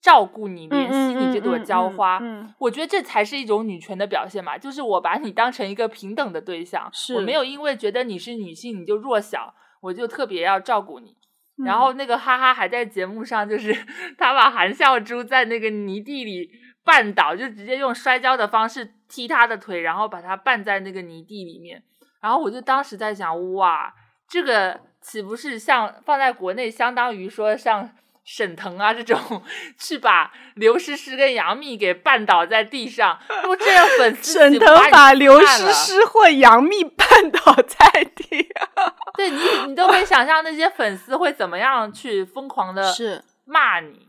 [0.00, 2.20] 照顾你，怜惜你这朵娇花。
[2.22, 9.52] 嗯我觉得这才是一种女权的表现嘛，就是我把你当成一个平等的对象，我没有因为觉得你是女性你就弱小。
[9.82, 11.14] 我就特别要照顾你，
[11.62, 13.74] 然后那个哈哈还在节目上，就是
[14.16, 16.48] 他把韩笑珠在那个泥地里
[16.84, 21.82] 绊倒，就直接用摔跤的方式踢他的腿，然后把他绊在那个泥地里面。
[22.20, 23.92] 然后我就当时在想，哇，
[24.28, 27.90] 这个岂不是像放在国内，相当于说像。
[28.24, 29.42] 沈腾啊，这种
[29.78, 38.48] 去把刘诗诗跟杨幂给绊倒在地上，不这样粉丝沈腾把刘诗诗或杨幂 绊倒在地，
[39.16, 44.06] 对你你都可以想象那些粉丝会怎么样去疯狂的是骂你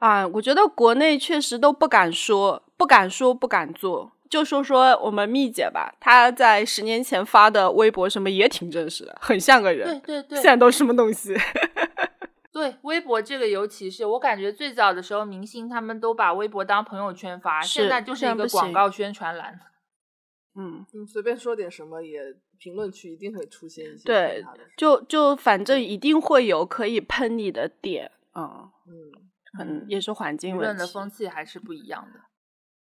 [0.00, 0.26] 啊！
[0.26, 4.12] 我觉得国内确实都不敢说，不敢说，不敢做。
[4.28, 10.00] 就说说我们蜜姐吧，她在十年前发的微博什么也挺真实的，很像个人。
[10.02, 11.36] 对对对，现在都什么东西？
[12.52, 19.58] 对微博这个，尤其是我感觉最早的时候，明星他们都把微博当朋友圈发，现在就是一个广告宣传栏。
[20.54, 22.20] 嗯，随便说点什么，也
[22.58, 24.04] 评论区一定会出现一些。
[24.04, 24.44] 对，
[24.76, 28.68] 就就反正一定会有可以喷你的点啊。
[28.86, 28.92] 嗯，
[29.56, 30.80] 可能也是环境问题。
[30.80, 32.20] 的风气还是不一样的。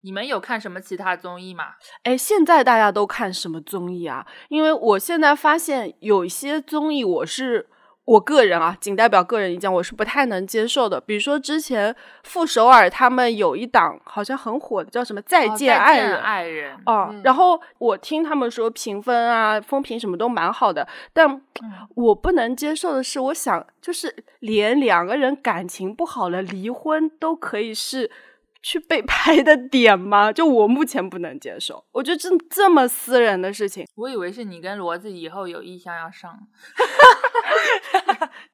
[0.01, 1.75] 你们有看什么其他综艺吗？
[2.03, 4.27] 哎，现在大家都看什么综艺啊？
[4.49, 7.69] 因为我现在发现有一些综艺，我是。
[8.03, 10.99] 我个人啊，仅代表个人意见，我是不太能接受的。
[10.99, 16.17] 比如说之前傅首尔他们有一档好像很火的，叫什么《再见爱人》。
[16.19, 21.41] 爱人哦，然后我听他们说评分啊、风评什么都蛮好的，但
[21.95, 28.09] 我不能接受的是，我想就是连两个人感情不好了离婚都可以是。
[28.61, 30.31] 去被 拍的点吗？
[30.31, 36.39] 就我目前不能接受，我觉得这这么私人的事情，我以为是你跟骡子以后有意向要上。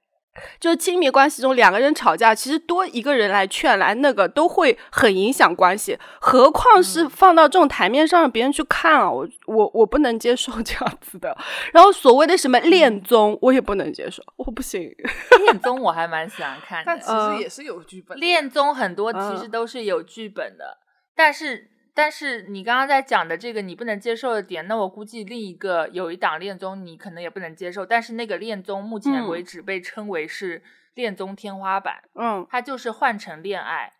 [0.59, 5.97] 就是亲密关系中两个人吵架，其实多一个人来劝来，那个都会很影响关系。
[6.19, 9.11] 何况是放到这种台面上让别人去看啊！
[9.11, 11.37] 我我我不能接受 这样子的。
[11.73, 14.93] 然后所谓的什么恋综，我也不能接受，我不行。
[15.39, 18.19] 恋综我还蛮喜欢看的，但其实也是有剧本。
[18.19, 20.77] 恋综很多其实都是有剧本的，
[21.15, 21.71] 但是。
[21.97, 27.83] 但是你刚刚在讲的这个你不能接受的点，那我估计另一个有一档恋综你可能也不能接受。
[27.83, 30.61] 但是那个恋综目前为止被称为是
[30.93, 33.93] 恋综天花板，嗯，它就是换成恋爱，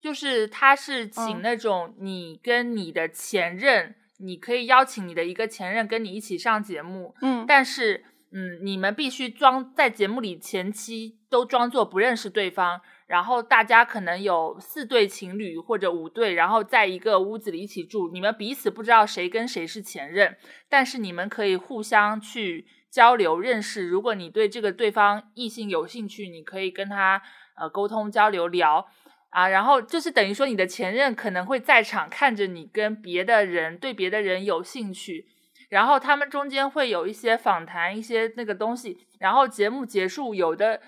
[0.00, 12.80] 就是它是请那种你跟你的前任，你可以邀请你的一个前任跟你一起上节目，嗯，但是嗯，你们必须装在节目里前期都装作不认识对方。
[13.12, 20.34] 然后大家可能有四对情侣或者五对，然后在一个屋子里一起住，你们彼此不知道谁跟谁是前任，
[20.66, 23.86] 但是你们可以互相去交流认识。
[23.86, 27.20] 如果你对这个对方异性有兴趣，你可以跟他
[27.58, 28.88] 呃沟通交流聊
[29.28, 35.26] 啊，然后就是等于说你的前任可能会在场看着你跟别的人对别的人有兴趣，
[35.68, 40.80] 然后他们中间会有一些访谈一些那个东西，然后节目结束有的。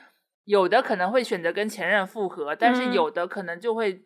[0.45, 4.03] 有的可能会选择跟前任复合，但是有的可能就会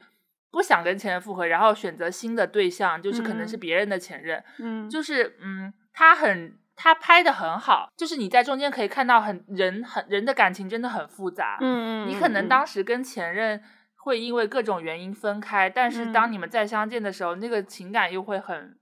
[0.51, 4.43] 不想跟前任复合，然后选择新的对象，就是可能是别人的前任。
[4.59, 11.59] 嗯，就是嗯，他很他拍的很好，就是你在中间可以看到很人很人的感情真的很复杂。
[11.61, 13.63] 嗯嗯，你可能当时跟前任
[13.97, 18.79] 会因为各种原因分开，但是当你们再相见的时候，那个情感又会很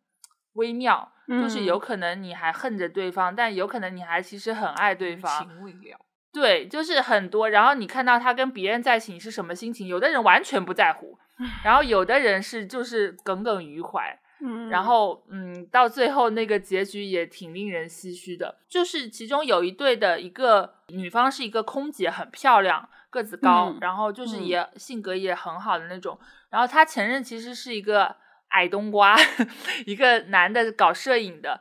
[0.54, 1.12] 微妙。
[1.28, 5.42] 就是有可能你还恨着对方，但有可能你还其实很爱对方。
[5.42, 5.98] 情未了。
[6.36, 7.48] 对，就是很多。
[7.48, 9.86] 然后你看到他跟别人在一起，你是什么心情？
[9.86, 11.18] 有的人完全不在乎，
[11.64, 14.18] 然后有的人是就是耿耿于怀。
[14.40, 18.58] 嗯，然后嗯，到最后那个结局也挺令人唏嘘的。
[18.68, 26.18] 就是其中有一对的一个女方是一个空姐，很漂亮，个子高，然后就是也性格也很好的那种。
[26.50, 28.14] 然后他前任其实是一个
[28.48, 29.16] 矮冬瓜，
[29.86, 31.58] 一个男的搞摄影的。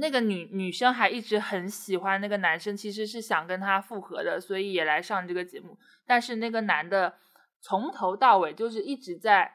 [0.00, 5.76] 那个女女生还一直很喜欢那个男生，其实是想跟他复合的，所以也来上这个节目。
[6.06, 7.14] 但是那个男的
[7.60, 9.50] 从头到尾就是一直在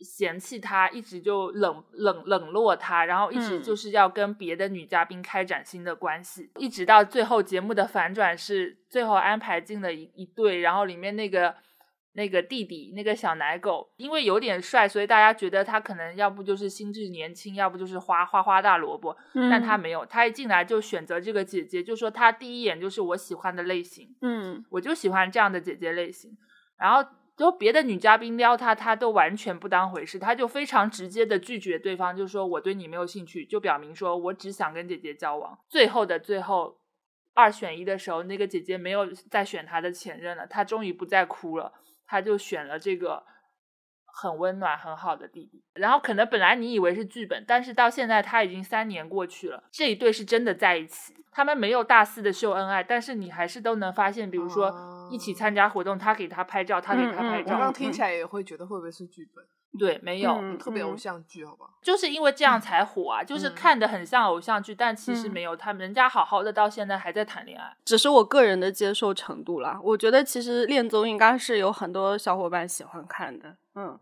[0.00, 11.54] 嫌弃他，一直就冷冷冷落他，然后一直就是要跟别的女嘉宾开展新的关系，一直到最后节目的反转是最后安排进了一一对，然后里面那个。
[12.18, 19.16] 那个弟弟，那个小奶狗，因为有点帅，所以大家觉得他可能要不就是心智年轻，要不就是花花花大萝卜。
[19.32, 24.16] 但他没有，他一进来就选择这个姐姐，就说他第一眼就是我喜欢的类型。
[24.20, 26.36] 嗯，我就喜欢这样的姐姐类型。
[26.76, 35.56] 然后就别的女嘉宾撩他，他都完全不当回事，他就非常直接的拒绝对方，就说我对你没有兴趣，就表明说我只想跟姐姐交往。
[35.68, 36.78] 最后的最后，
[37.34, 41.72] 二选一的时候，那个姐姐没有再选他的前任了，他终于不再哭了。
[42.08, 43.22] 他就选了这个
[44.06, 51.14] 很温暖很好的弟弟，然后可能本来你以为是剧本，但是到现在他已经三年过去了，这一对是真的在一起。
[51.30, 57.50] 他们没有大肆的秀恩爱，但是你还是都能发现，比如说一起参加活动，他给他拍照，他给他拍照。
[57.50, 59.44] 刚刚听起来也会觉得会不会是剧本？
[59.78, 61.66] 对，没有特别偶像剧，好吧？
[61.80, 63.22] 就是因为这样才火啊！
[63.22, 69.80] 就是看的很像偶像剧，但其实没有，他们人家好好的到现在还在谈恋爱，只是我个人的接受程度啦。
[69.82, 73.98] 我觉得其实恋综应该是有很多小伙伴喜欢看的，嗯，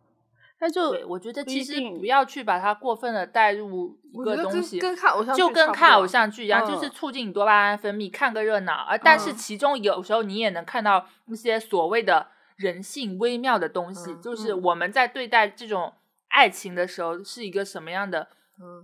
[0.58, 8.72] 那就我觉得其实不要去把它过分的带入一个东西，跟看偶像就跟看偶像剧一样，就是促进你多巴胺分泌，看个热闹。
[8.88, 12.28] 而但是其中有时候你也能看到一些所谓的。
[12.56, 15.92] 人性微妙的东西，就是我们在对待这种
[16.28, 18.28] 爱情的时候是一个什么样的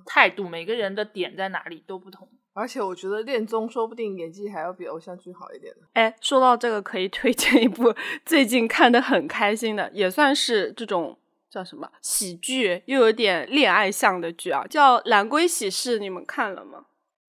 [0.07, 0.49] 态度？
[0.49, 2.29] 每个人的点在哪里都不同。
[2.55, 5.75] 而且我觉得恋综说不定演技还要比偶像剧好一点。
[5.95, 7.95] 哎，说到这个，可以推荐一部
[8.27, 11.19] 最近看的很开心的，也算是这种
[11.49, 16.85] 叫什么喜剧，又有点恋爱向的剧啊，叫《蓝龟喜事》，你们看了吗？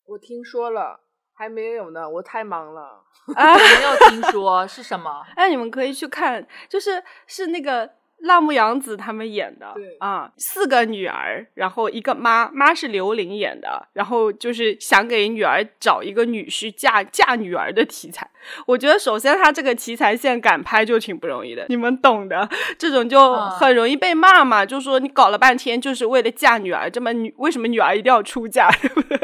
[0.08, 1.00] 我听说了。
[1.34, 3.04] 还没有呢，我太忙了。
[3.36, 5.24] 啊，没有听说是什么？
[5.36, 7.90] 哎，你们可以去看，就是是那个。
[8.20, 18.32] 辣目洋子他们演的，对啊，四个女儿，然后一个妈妈是刘琳演的，然后就是想给女儿找一个女婿嫁嫁女儿的题材。
[18.66, 22.48] 我觉得首先他这个题材线敢拍就挺不容易的，你们懂的。
[22.80, 28.72] 这种就很容易被骂嘛，就说你搞了半天就是为了嫁女儿，这么女为什么女儿一定要出嫁？
[28.82, 29.20] 对不对？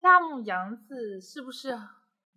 [0.00, 1.78] 辣目洋子是不是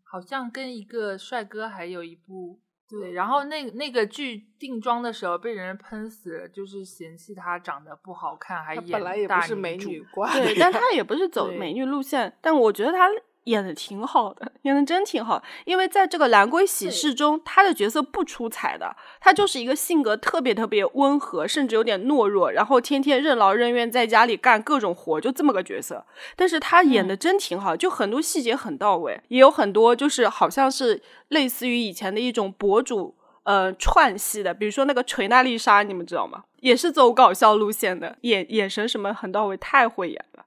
[0.03, 2.59] 好像跟一个帅哥还有一部？
[2.89, 13.07] 对，然后那那个剧定妆的时候被人喷死了，就是嫌弃她长得不好看，还演本来也不是美女挂， 对，但她也不是走美女路线，但我觉得她。
[13.45, 15.43] 演的挺好的，演的真挺好。
[15.65, 26.05] 因为在这个《蓝龟喜事》中，他的角色不出彩的，他就是一个性格特别特别温和，甚至有点懦弱，然后天天任劳任怨，在家里干各种活，就这么个角色。
[26.35, 36.43] 但是他演的真挺好，就很多细节很到位，也有很多就是好像是类似于以前的一种博主呃串戏的，比如说那个锤娜丽莎，你们知道吗？
[36.61, 40.42] 也是走搞笑路线的，眼眼神什么很到位，太会演了。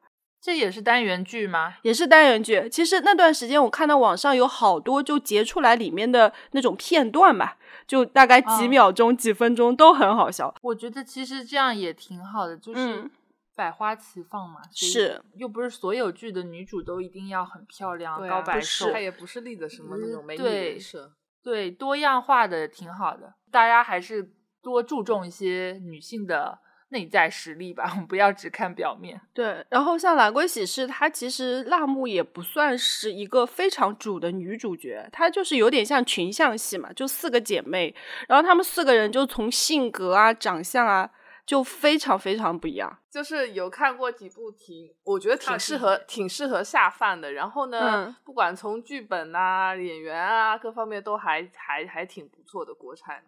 [0.47, 1.75] 这也是单元剧吗？
[1.83, 2.69] 也是单元剧。
[2.69, 10.55] 其实那段时间我看到网上有好多就截出来里面的那种片段吧，就大概几秒钟、几分钟都很好笑。
[10.63, 13.11] 我觉得其实这样也挺好的，就是
[13.57, 14.61] 百花齐放嘛。
[14.71, 21.11] 是，又不是所有剧的女主都一定要很漂亮、高白瘦，她也不是立的什么那种美女人设。
[21.43, 23.35] 对，多样化的挺好的。
[23.51, 24.31] 大家还是
[24.63, 26.61] 多注重一些女性的。
[26.91, 29.20] 内在实力吧，我们不要只看表面。
[29.34, 37.95] 对，然后像《蓝龟喜事》，它其实辣目也不算是一个非常主的女主角，她就是有点像群像戏嘛，就四个姐妹，
[38.28, 41.11] 然后她们四个人就从性格啊、长相啊，
[41.45, 42.99] 就非常非常不一样。
[43.11, 47.32] 就是有看过几部，挺我觉得挺适合、挺适合下饭的。
[47.32, 53.24] 然后呢，不管从剧本啊、演员啊各方面，都还还还挺不错的国产。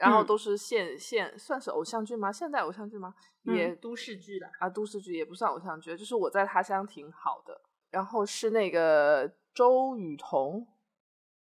[0.00, 2.32] 然后都是现现算是偶像剧吗？
[2.32, 3.14] 现代偶像剧吗？
[3.42, 7.60] 也都市剧的啊，都市剧也不算偶像剧，就是我在他乡挺好的。
[7.90, 10.66] 然后是那个周雨彤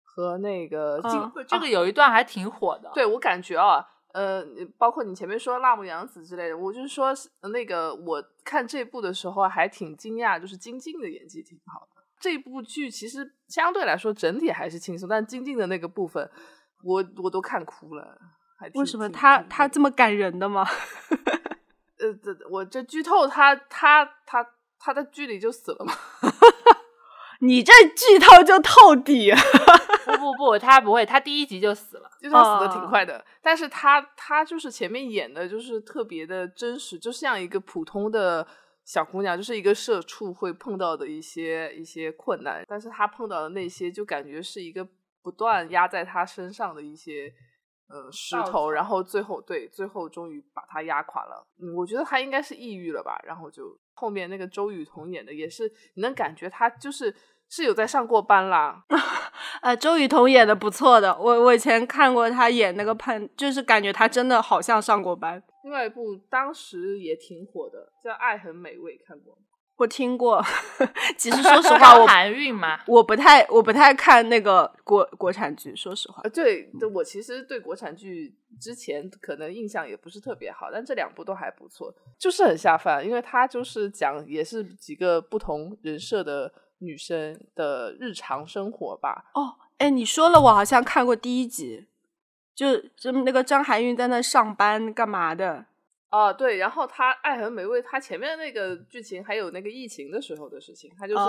[0.03, 2.91] 和那个金，这个有一段还挺火的。
[2.95, 4.45] 对我感觉啊，呃，
[4.79, 7.13] 包括你前面说辣目洋子之类的，我就是说
[7.53, 12.03] 那个我看这部的时候还挺惊讶，就是金靖的演技挺好的。
[12.21, 16.31] 这部剧其实相对来说整体还是轻松，但金靖的那个部分，
[16.85, 18.17] 我我都看哭了。
[18.75, 20.67] 为什么他他这么感人的吗？
[21.99, 24.47] 呃，这我这剧透，他他他
[24.79, 25.93] 他在剧里就死了吗？
[27.41, 29.33] 你这剧透就透底。
[30.07, 33.25] 不不不，他不会，他第一集就死了，就他死的挺快的。
[33.43, 38.47] 但是他他就是前面演的就是特别的真实，就像一个普通的
[38.85, 42.65] 小姑娘，就是一个社畜会碰到的一些一些困难。
[42.69, 44.87] 但是他碰到的那些，就感觉是一个
[45.23, 47.33] 不断压在他身上的一些。
[47.89, 51.47] 呃，石头，然后最后对，最后终于把他压垮了。
[51.61, 53.17] 嗯，我觉得他应该是抑郁了吧。
[53.25, 57.15] 然后就后面那个周雨彤演的也是，你能感觉他就是
[57.49, 58.85] 是有在上过班啦。
[59.63, 65.43] 呃，周雨彤演的不错的，我我以前看过他演那个判，就是感觉他真的好像上过班。
[65.63, 69.43] 另外一部当时也挺火的，叫《爱很美味》，看过吗？
[69.77, 70.43] 我听过，
[71.19, 75.77] 其实说实话，我韩运嘛，我不太我不太看那个国国产剧。
[75.77, 89.27] 说实话，对，我其实对国产剧之前可能印象也不是特别好，但这两部都还不错，就是很下饭，因为它就是讲也是几个不同人设的女生的日常生活吧。
[89.35, 91.87] 哦，哎，你说了，我好像看过第一集，
[92.55, 95.67] 就就那个张含韵在那上班干嘛的。
[96.09, 101.25] 啊，对，然后他爱很美味，他前面那个剧情还有那个疫情的时候的事情，他就是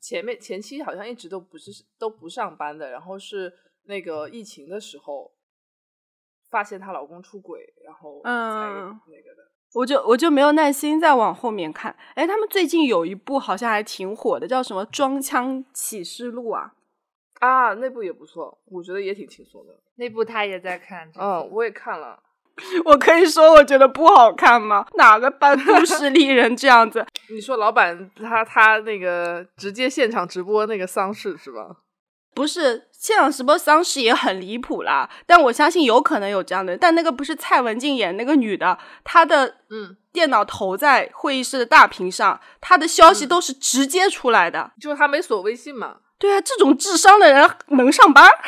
[0.00, 3.52] 前面前期好像一直都不是都不上班的，然后是
[3.84, 5.30] 那个疫情的时候
[6.50, 9.44] 发现她老公出轨，然后嗯那个的。
[9.74, 11.94] 我就我就没有耐心再往后面看。
[12.14, 16.74] 哎，他们最近有一部好像还挺火的，叫什么《装腔启示录》啊？
[17.40, 19.76] 啊，那部也不错，我觉得也挺轻松的。
[19.96, 22.22] 那部他也在看，嗯，我也看了。
[22.84, 24.86] 我可以说我觉得不好看吗？
[24.94, 27.04] 哪个扮都市丽人这样子？
[27.30, 31.76] 你说老板他他那个直接现场直播那个丧事是吧？
[32.34, 36.76] 不是现场直播丧事也很离谱啦，但我相信有可能有这样的。
[36.76, 45.96] 但那个不是蔡文静演那个女的，她的嗯电脑投在会议室的大屏上，她的消息都是直接出来的，就是她没锁微信嘛？
[46.18, 48.28] 对啊，这种智商的人能上班？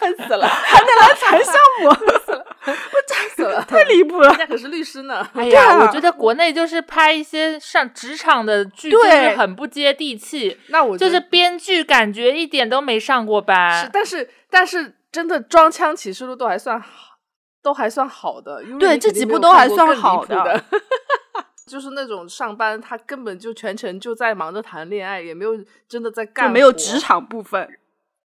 [0.00, 2.72] 恨死了， 还得来谈项目， 我
[3.06, 3.62] 炸死了！
[3.68, 4.28] 太离谱了。
[4.30, 5.26] 人家可是律师呢。
[5.34, 13.90] 哎呀，对啊我觉得国内就是拍一些上职场的剧，就是很不接地气，那我就是编剧感觉一点都没上过是，班。
[13.92, 17.16] 但是但是真的装腔启示录都还算好，
[17.62, 18.62] 都还算好的。
[18.64, 20.64] 因为对这几部都还算好的。
[21.66, 25.50] 就是那种上班，他根本就全程就在忙着谈恋爱，也没有
[25.88, 27.00] 真的在干，就没有职。
[27.00, 27.68] 场部分，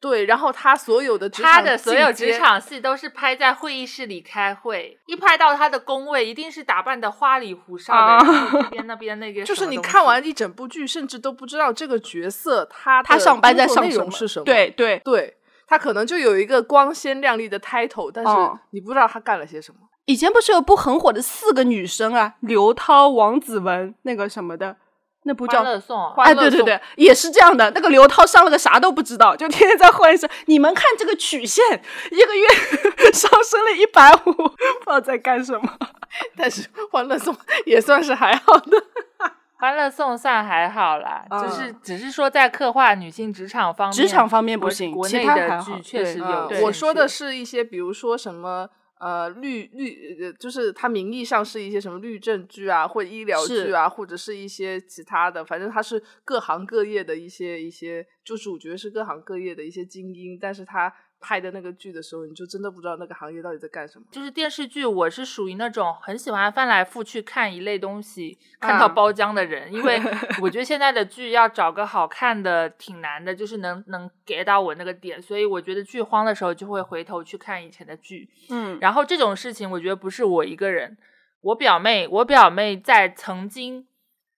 [0.02, 14.44] 对，然后他所有的他的所有职场戏都是拍在会议室里开会，一拍到他的工位，一定是打扮的花里胡哨的，啊然后这边那边那 个就是你看完一整部剧，甚至都不知道这个角色他的他上班在工作上什么内容是什么。
[14.46, 15.38] 对对，对，
[15.68, 19.78] 他可能就有一个光鲜亮丽的 title，但是哦你不知道他干了些什么。
[20.06, 24.76] 以前不是有部很火的四个女生啊，刘涛、王子文那个什么的，
[25.24, 27.70] 那部叫欢乐颂啊，欢哎，乐颂对对对，也是这样的。
[27.72, 30.30] 那个刘涛上了个啥都不知道，就天天在换声。
[30.48, 31.64] 你们看这个曲线，
[32.12, 32.48] 一个月
[33.14, 35.78] 上升了一百五，不知道在干什么。
[36.36, 37.34] 但是《欢乐颂》
[37.66, 38.84] 也算是还好的。
[39.60, 48.70] 欢乐颂算还好啦，嗯就是只是说在刻画女性职场方面，职场方面不行国内的其他还好剧确实有对我说的是是一些，比如说什么。
[49.02, 64.06] 呃，律律呃，就是它名义上是一些什么律政剧啊，或者医疗剧啊，或者是一些其他的，反正它是各行各业的一些一些，就主角是各行各业的一些精英，但是他拍的那个剧的时候，你就真的不知道那个行业到底在干什么。
[64.12, 69.72] 就是电视剧，我是属于那种很喜欢翻来覆去看一类东西，看到啊包浆的人。
[69.72, 70.02] 因为
[70.42, 78.28] 我觉得现在的剧要找个好看的挺难的，就是能能给到我那个点，所以我觉得剧荒的时候就会回头去看以前的剧。
[78.50, 80.98] 嗯，然后这种事情，我觉得不是我一个人，
[81.42, 83.84] 我表妹，我表妹在曾经《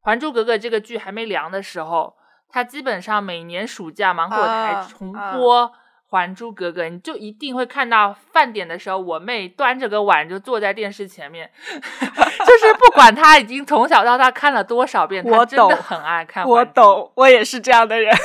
[0.02, 2.16] 还珠格格》这个剧还没凉的时候，
[2.50, 5.68] 她基本上每年暑假芒果台啊重啊播。
[6.14, 16.48] 《还珠格格》，你就一定会看到饭点的时候，我妹端着个碗就坐在电视前面， 就是不管她已经从小到大看了多少遍，她我真的很爱看。
[16.48, 16.64] 我。
[16.74, 18.12] 懂，我也是这样的人。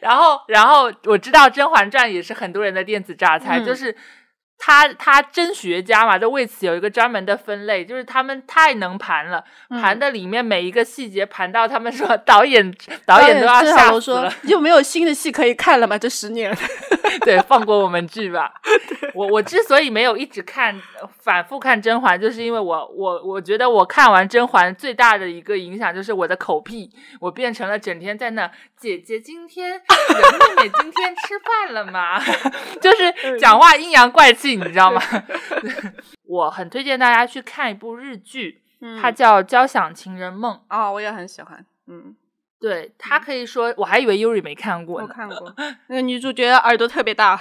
[0.00, 3.94] 然后，然后我知道《甄嬛传》也是很多人的电子榨菜，嗯就是
[4.62, 12.72] 他他真学家嘛，就为此有一个专门的分类，就是他们太能盘了，嗯盘的里面每一个细节盘到他们说导演
[13.06, 15.96] 导演都要郑晓龙说吓死了， 就没有新的戏可以看了吗？
[15.96, 16.54] 这十年，
[17.24, 18.52] 对，放过我们剧吧。
[19.14, 20.78] 我我之所以没有一直看
[21.18, 28.48] 反复看甄嬛，就是因为我我我觉得我看完甄嬛最大的一个影响就是我的口癖，我变成了整天在那
[28.78, 29.80] 姐姐今天人
[30.56, 32.22] 妹妹今天吃饭了吗？
[32.80, 35.00] 就是讲话阴阳怪气，你知道吗？
[36.26, 38.62] 我很推荐大家去看一部日剧，
[39.00, 40.54] 它叫《交响情人梦》。
[40.68, 41.64] 哦，我也很喜欢。
[41.86, 42.14] 嗯，
[42.60, 45.08] 对，它可以说，我还以为 Yuri 没看过呢。
[45.08, 45.54] 我看过，
[45.88, 47.40] 那个女主角耳朵特别大。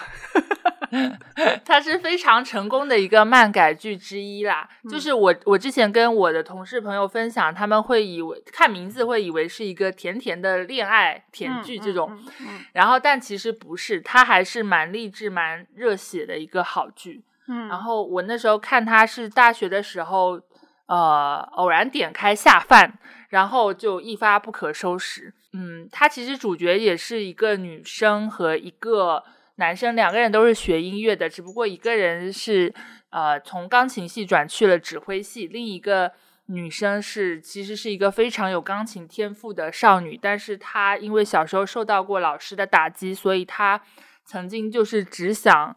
[1.66, 4.68] 它是非常成功的一个漫改剧之一啦。
[4.84, 17.24] 嗯就是我我之前跟我的同事朋友分享，他们会以为看名字会以为是一个甜甜的恋爱甜剧这种，嗯嗯嗯然后但其实不是，它还是蛮励志、蛮热血的一个好剧。
[17.48, 20.40] 嗯，然后我那时候看它是大学的时候，
[20.88, 22.94] 呃，偶然点开下饭，
[23.30, 25.34] 然后就一发不可收拾。
[25.54, 29.24] 嗯，它其实主角也是一个女生和一个
[29.60, 32.74] 男生，两个人都是学音乐的，只不过一个人是
[33.12, 36.14] 呃从钢琴系转去了指挥系，另一个。
[36.52, 43.80] 女生是其实是一个非常有钢琴天赋的少女，但是她因为小时候受到过老师的打击，所以她
[44.26, 45.76] 曾经就是只想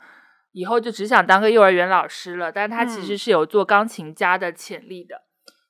[0.53, 5.21] 以后就只想当个幼儿园老师了，但她其实嗯是有做钢琴家的潜力的。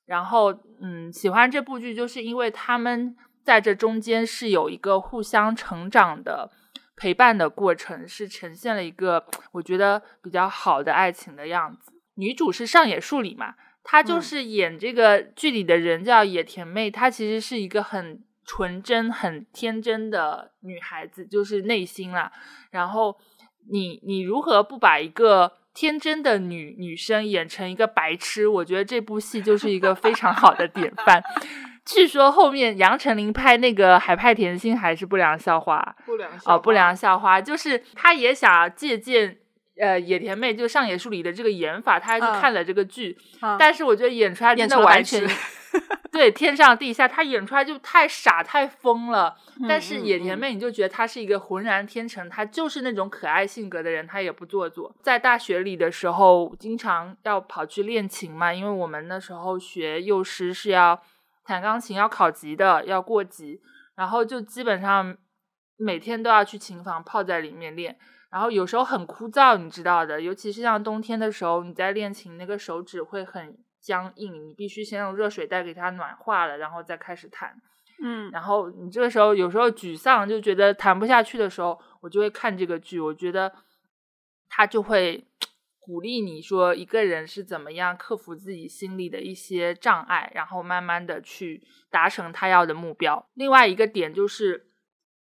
[0.06, 6.48] 然后，嗯，喜欢这部剧，就是因为他们在这中间是有一个互相成长的
[6.96, 11.92] 陪伴的过程，是呈现了一个我觉得比较好的爱情的样子。
[12.14, 22.30] 女主是上野树里嘛，她就嗯是演这个剧里的人叫野田妹，她其实是一个很纯真、很天真的女孩子，就是内心啦。
[22.70, 23.16] 然后
[23.70, 28.46] 你你如何不把一个天真的女女生演成一个白痴？
[28.46, 31.22] 我觉得这部戏就是一个非常好的典范。
[31.84, 39.36] 据说后面杨丞琳拍那个《海派甜心》还是不良校花不良哦，不良校花就是她也想借鉴
[39.80, 45.28] 呃野田妹就上野树里的这个演法，她还去嗯看了这个剧，嗯但是我觉得演出来真的完全
[46.12, 49.34] 对天上地下，她演出来就太傻太疯了。
[49.66, 54.94] 但是野田妹，你就觉得她是一个浑然天成，她就是那种可爱性格的人，她也不做作。
[55.00, 61.02] 在大学里的时候，经常要跑去练琴嘛，因为我们那时候学幼师是要
[61.44, 63.60] 弹钢琴，要考级的，要过级，
[63.94, 65.16] 然后就基本上
[65.76, 67.98] 每天都要去琴房泡在里面练。
[68.30, 77.60] 然后有时候很枯燥，你知道的，尤其是像冬天的时候，你在练琴，那个手指会很僵硬，你必须先用热水袋给它暖化了，然后再开始弹。
[78.02, 83.52] 嗯，然后你这个时候有时候沮丧，就觉得弹不下去的时候，我就会看这个剧，我觉得
[84.48, 85.24] 他就会
[85.82, 93.28] 鼓励你说一个人是怎么样克服自己心里的一些障碍，然后慢慢的去达成他要的目标。
[93.34, 94.68] 另外一个点就是。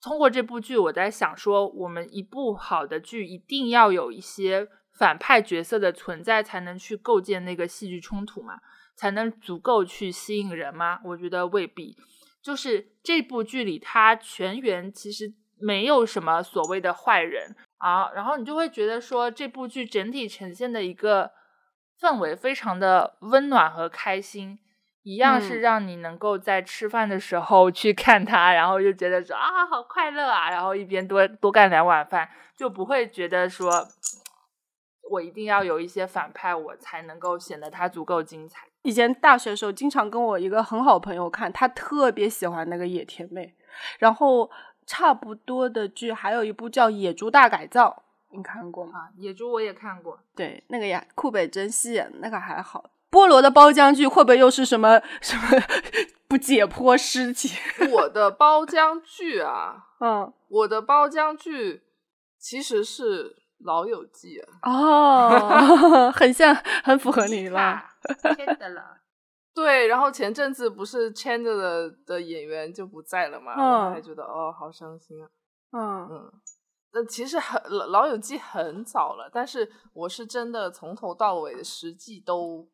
[0.03, 4.67] 通过这部剧，我在想说，我们一部好的剧一定要有一些
[4.99, 8.55] 反派角色的存在，才能去构建那个戏剧冲突嘛，
[8.97, 11.01] 才能足够去吸引人吗？
[11.05, 11.95] 我觉得未必。
[12.41, 21.33] 就是这部剧里，他全员其实没有什么所谓的坏人啊，然后你就会觉得说，这部剧整体呈现的一个
[22.01, 24.59] 氛围非常的温暖和开心。
[25.03, 33.89] 一样是让你能够在吃饭的时候去看它，然后就觉得说啊好快乐啊，然后一边多多干两碗饭，就不会觉得说
[35.11, 38.66] 我一定要有一些反派，我才能够显得它足够精彩。
[38.83, 43.55] 以前大学的时候，经常跟我一个很好朋友看，他特别喜欢那个野田妹，
[43.99, 44.51] 然后
[44.91, 48.03] 差不多的剧还有一部叫《野猪大改造》，
[48.36, 49.09] 你看过吗？
[49.18, 52.91] 野猪我也看过，对，那个呀，库北真希演那个还好。
[53.09, 55.43] 菠萝的包浆剧会不会又是什么什么
[56.26, 57.51] 不解剖尸体？
[57.93, 61.84] 我的包浆剧啊，嗯，我的包浆剧
[62.36, 63.30] 其实是
[63.61, 67.80] 《老友记》啊，哦，很像，很符合你了，
[68.36, 68.97] 真的了。
[69.55, 73.53] 对，然后前阵子不是 Chandler 的的演员就不在了嘛，
[73.87, 75.29] 我还觉得哦，好伤心啊。
[75.73, 76.33] 嗯嗯，
[76.93, 82.69] 那其实很《老友记》很早了，但是我是真的从头到尾的十季都。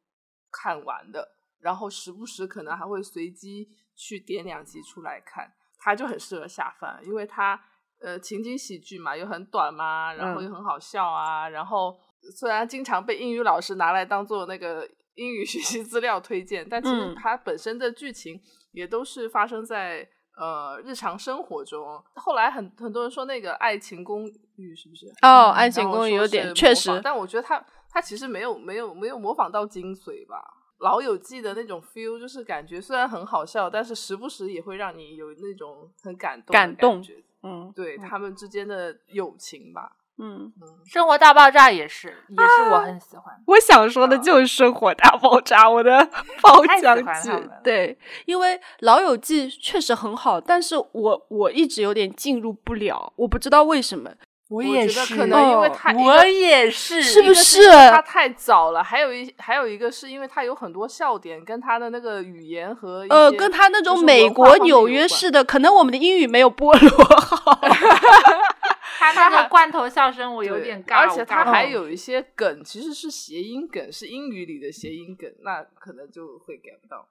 [0.48, 7.60] 看完的，然后时不时可能还会随机去点两集出来看，它就很适合下饭，因为它
[8.00, 11.98] 呃情景喜剧嘛，又很短嘛，然后又很好笑啊，然后
[12.34, 18.40] 虽然经常被英语老师拿来当做那个英语学习资料推荐，但其实它本身的剧情
[18.72, 20.08] 也都是发生在
[20.38, 22.02] 呃日常生活中。
[22.14, 25.06] 后来很很多人说那个《爱情公寓》是不是？
[25.22, 27.62] 哦，《爱情公寓》有点确实，但我觉得它。
[27.88, 30.36] 它其实没有没有没有模仿到精髓吧，
[30.80, 37.02] 老友记的那种 feel，就是感觉虽然很好笑，但是时不时也会让你有那种很感动感动。
[37.42, 39.96] 嗯，对他们之间的友情吧。
[40.18, 43.34] 嗯嗯，生活大爆炸也是，也是我很喜欢。
[43.46, 46.08] 我想说的就是生活大爆炸，我的
[46.40, 47.48] 包浆剧。
[47.62, 54.10] 对，因为老友记确实很好，但是我我一直有点进入不了，我不知道为什么。
[54.48, 57.68] 我也是，可能因为他，我也是，是不是？
[57.68, 67.60] 他太早了，还有一还有一个是因为他有很多笑点，跟他的那个语言和呃，跟他那种美国纽约式的，可能我们的英语没有菠萝 好。
[68.98, 77.08] 他那个罐头笑声我有点尬，而且他还有一些梗其实是谐音梗，是英语里的谐音梗，那可能就会 get 不到。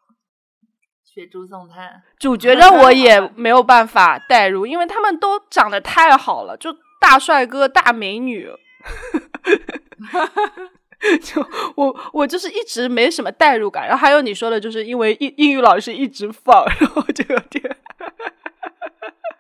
[1.04, 6.76] 雪珠送炭，主角让我也没有办法代入，因为他们都长得太好了，就。
[6.98, 8.50] 大帅哥、大美女，
[11.22, 13.88] 就我我就是一直没什么代入感。
[13.88, 17.78] 然后还有你说的，就是因为英英语老师一直放， 然后就有点。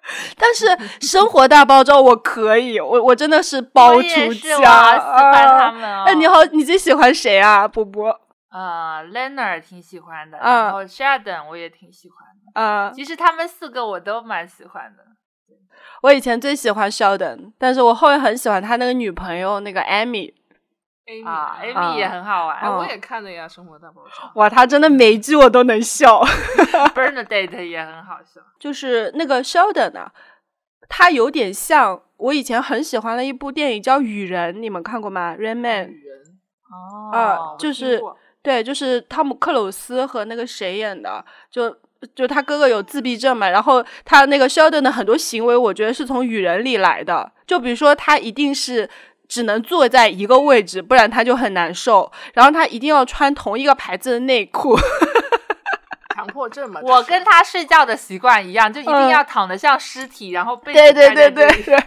[0.37, 0.65] 但是
[1.01, 6.03] 生活大爆炸我可以，我我真的是包出家，喜欢他们。
[6.05, 7.67] 哎，你好，你最喜欢谁啊？
[7.67, 8.09] 波波
[8.49, 12.19] 啊，Leonard 挺喜欢的，然后 Sheldon 我也挺喜欢
[12.53, 12.61] 的。
[12.61, 15.03] 啊，其实他们四个我都蛮喜欢的。
[16.01, 20.33] 我以前最喜欢 Sheldon，但是我后面很喜欢他那个女朋友那个 Amy。
[21.25, 24.27] 啊，Amy 也很好玩，我也看了呀，《生活大爆炸》。
[24.35, 26.21] 哇，他真的每一句我都能笑。
[26.95, 30.11] Bernadette 也很好笑，就是那个 Sheldon 啊，
[30.89, 35.89] 他有点像我以前很喜欢的一部电影叫《雨人》，你们看过吗？Rain Man。
[35.89, 36.37] 雨人。
[36.71, 37.11] 哦。
[37.15, 38.01] 啊，就是
[38.41, 41.77] 对，就是汤姆克鲁斯和那个谁演的，就。
[42.13, 47.31] 就他哥哥有自闭症嘛，然后他那个 Sheldon 的很多行为，我觉得是从雨人里来的。
[47.47, 48.87] 就比如说，他一定是
[49.27, 52.11] 只能坐在一个位置，不然他就很难受。
[52.33, 54.77] 然后他一定要穿同一个牌子的内裤。
[56.15, 61.77] 强迫症嘛，我跟他睡觉的习惯一样，就一定要躺得像尸体，然后背对对对对对，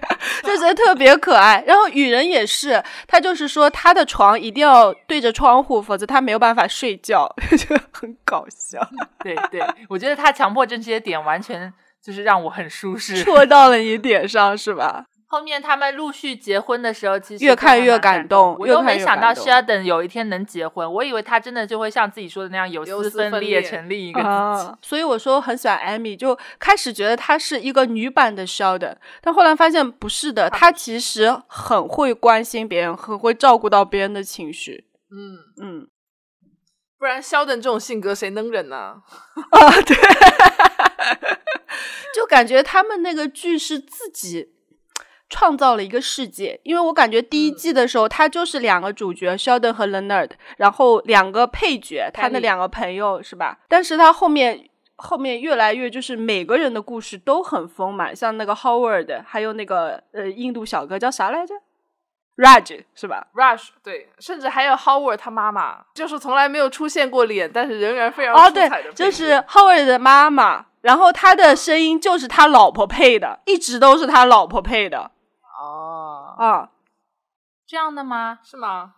[0.42, 1.64] 就觉得特别可爱。
[1.66, 7.26] 然后雨人也是，他就是说他的床一定要对着窗户，否则他没有办法睡觉，
[7.56, 8.78] 就很搞笑。
[9.24, 11.72] 对对，我觉得他强迫症这些点完全
[12.04, 15.06] 就是让我很舒适，戳到了你点上是吧？
[15.30, 20.90] 后面他们陆续结婚的时候，其实越看越感动，我又没想到 Sheldon 有一天能结婚。
[20.90, 24.72] 我以为他真的就会像自己说的那样有丝分裂，成另一 个自己。
[24.80, 34.86] 所以我说很喜欢 Amy，就开始觉得她是一个女版的 Sheldon，但后来发现不是的，她其实很会关心别人，很会照顾到别人的情绪。
[35.10, 35.88] 嗯嗯，
[36.98, 38.76] 不然 Sheldon 这种性格谁能忍呢？
[38.76, 39.02] 啊，
[39.86, 39.94] 对，
[42.16, 44.54] 就感觉他们那个剧是自己。
[45.30, 53.58] 创造了一个世界，因为我感觉第一季的时候，他就是两个主角 Sheldon 和 Leonard，然后两个配角，他的两个朋友是吧？
[53.68, 61.54] 但是他后面后面越来越就是每个人的故事都很丰满，像那个 Howard，还有那个呃印度小哥叫啥来着
[62.38, 75.10] ？Raj 是吧？Raj 对，甚至还有 Howard 他妈妈，就是从来没有出现过脸，但是仍然非常哦对，就是 Howard 的妈妈，然后他的声音就是他老婆配的，一直都是他老婆配的。
[75.60, 76.70] 哦啊，
[77.66, 78.38] 这样的吗？
[78.44, 78.94] 是吗？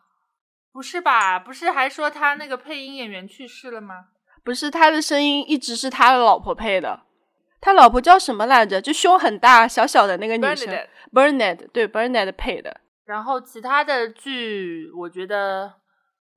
[0.73, 1.39] 不是吧？
[1.39, 4.09] 不是还说他那个配音演员去世了吗？
[4.45, 7.01] 不是，他的声音一直是他的老婆配的。
[7.61, 8.81] 他老婆叫什么来着？
[8.81, 10.69] 就胸很大、小小的那个女生
[11.13, 11.69] ，Bernard。
[11.73, 12.81] 对，Bernard 配的。
[13.05, 15.75] 然后其他的剧，我觉得，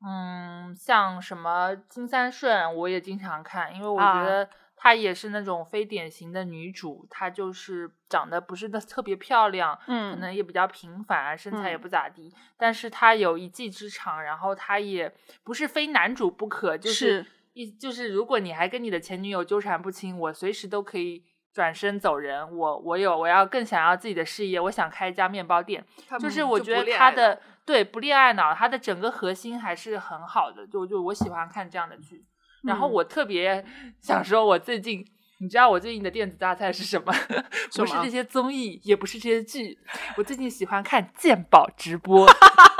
[0.06, 4.50] 嗯，像什么《金三顺》，我也经常看，因为我觉得。
[4.84, 15.10] 她也是那种非典型的女主，她就是长得不是的 特别漂亮，嗯，可能也比较平凡，身材也不咋地，但是她有一技之长，然后她也
[15.42, 21.24] 不是非男主不可，就是一就是如果你还跟你的前女友纠缠不清，我随时都可以
[21.54, 25.82] 转身走人，我我有我要更想要自己的事业，我想开一家面包店，
[26.20, 32.26] 就是我觉得她的对不恋爱脑，她的整个核心还是很好的，就就我喜欢看这样的剧。
[32.64, 33.64] 然后我特别
[34.02, 35.06] 想说，我最近，
[35.40, 37.14] 你知道我最近的电子榨菜是什么？
[37.76, 39.78] 不是这些综艺，也不是这些剧，
[40.18, 42.28] 我最近喜欢看鉴宝直播。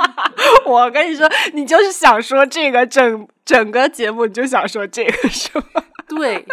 [0.66, 5.64] 我跟你说，你就是想说这个，整整个节目你就想说这个，是吗？
[6.08, 6.44] 对。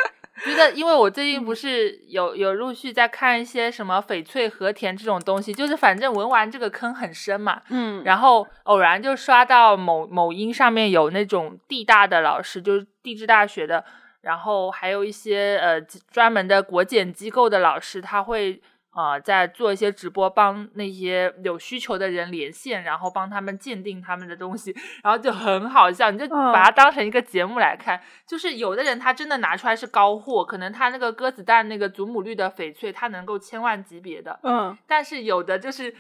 [0.46, 13.84] 觉得，因为我最近不是有有陆续在看一些什么翡翠和田这种东西，就是反正文玩这个坑很深嘛，嗯，然后偶然就刷到某某音上面有那种地大的老师，就是地质大学的，
[14.22, 15.80] 然后还有一些呃
[16.12, 18.62] 专门的国检机构的老师，他会。
[18.92, 28.02] 啊，在做一些直播，帮那些有需求的人连线，然后帮他们鉴定他们的东西，然后就很好笑，你就把它当成一个节目来看。
[28.28, 34.38] 就是有的人他真的拿出来是高货，可能他那个鸽子蛋那个祖母绿的翡翠，他能够千万级别的。
[34.44, 35.96] 嗯，但是有的就是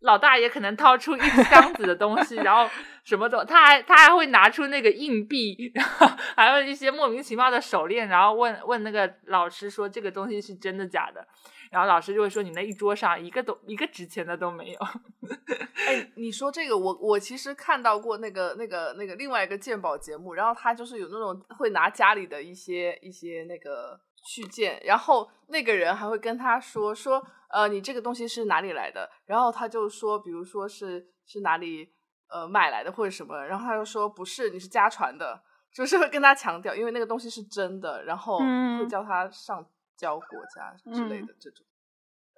[0.00, 2.70] 老大爷可能掏出一箱子的东西，然后
[3.02, 6.06] 什么都，他还他还会拿出那个硬币，然后
[6.36, 11.26] 还有一些莫名其妙的手链，然后问问那个老师说这个东西是真的假的。
[11.70, 14.78] 然后老师就会说：“你那一桌上一个都一个值钱的都没有。
[15.86, 31.88] ”哎，你说这个，我我其实看到过那个那个那个另外一个鉴宝节目，然后他就是有那种会拿家里的一些一些那个去鉴，然后那个人还会跟他说说：“呃，你这个东西是哪里来的？”然后他就说：“比如说是是哪里
[32.28, 35.42] 呃买来的或者什么。”然后他就说：“不是，你是家传的。
[35.74, 39.64] ”就是会跟他强调，因为那个东西是真的，然后会叫他上。
[39.96, 41.75] 交国家之类的这种，那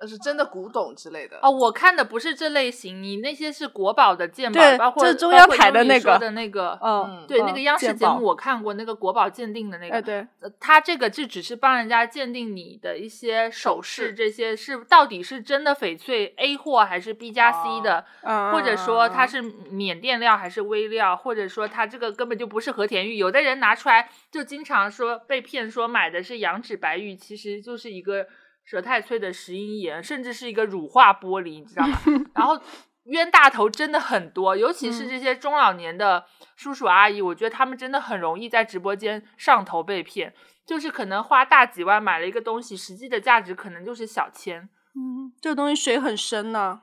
[0.06, 1.50] 是真的古董之类的哦。
[1.50, 10.26] 我看的不是这类型，你那些是国宝的鉴宝，包括中央台的那个的那个，嗯，对，那个央视节目我看过，那个国宝鉴定的那个，对，
[10.60, 18.04] 他这个就只是帮人家鉴定你的一些首饰，这些是到底是真的翡翠 A 货还是 B 加 C 的，
[18.52, 28.26] 或者说它是缅甸料还是微料，或者说它这个根本就不是和田玉，有的人拿出来就经常说被骗说买的是羊脂白玉，其实就是一个。
[28.70, 31.98] 佘太翠的石英岩，甚至是一个乳化玻璃，你知道吗？
[32.34, 32.60] 然后
[33.04, 40.34] 冤大头真的很多，尤其是这些中老年的叔叔阿姨，我觉得他们真的很容易在直播间上头被骗，
[40.66, 44.68] 就是可能花大几万买了一个东西，实际的价值可能就是小千。
[44.94, 46.82] 嗯，这个东西水很深呢。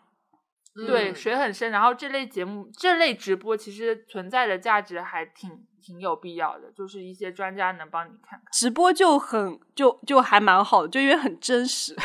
[0.88, 1.72] 对，水很深。
[1.72, 8.42] 然后这类节目、这类直播其实存在的价值还挺挺有必要的，就是一些专家能帮你看看。
[8.52, 11.96] 直播就很就就还蛮好的，就因为很真实，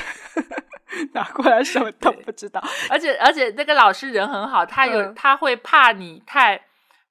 [1.15, 2.63] 拿过来什么都不知道。
[2.91, 6.61] 而且而且那个老师人很好，他有他会怕你太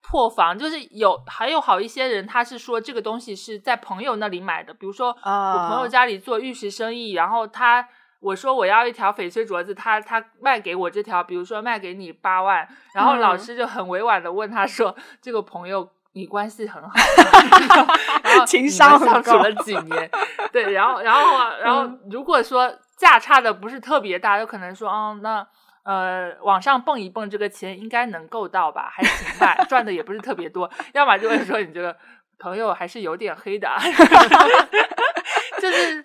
[0.03, 7.89] 破防，就是有还有好一些人，他是说这个东西是在朋友那里买的，比如说我朋友家里做玉石生意，然后他。
[8.21, 14.93] 我说我要一条翡翠镯子，他他卖给我这条，比如说卖给你八万，然后老师就很委婉的问他说
[15.23, 16.89] ：“这个朋友你关系很好，
[18.23, 20.09] 然后情商相处了几年？
[20.51, 21.21] 对，然后然后
[21.61, 25.45] 然后如果说价差的不是特别大，有可能说，哦，那
[25.83, 30.69] 呃往上蹦一蹦，这个钱应该能够到吧，还行吧，赚的也不是特别多。
[30.93, 31.95] 要么就会说你这个
[32.39, 33.69] 朋友还是有点黑的，
[35.61, 36.03] 就是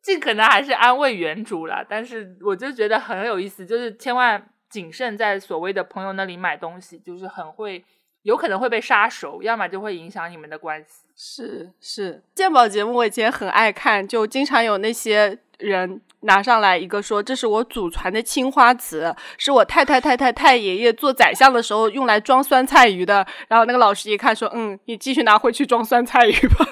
[0.00, 1.84] 尽可能还是安慰原主了。
[1.88, 7.84] 但是我就觉得很有意思，就是千万谨慎在所谓的朋友那里买东西，就是很会。
[8.22, 11.02] 有可能会被杀熟，要么就会影响你们的关系。
[11.14, 23.26] 是是，鉴宝节目我以前很爱看，就经常有那些人拿上来一个说这是我祖传的青花瓷，是我太太太太太爷爷做宰相的时候用来装酸菜鱼的。
[23.48, 26.66] 然后那个老师一看说，嗯，你继续拿回去装酸菜鱼吧，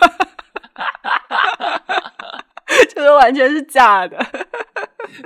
[2.88, 4.18] 这 个完全是假的。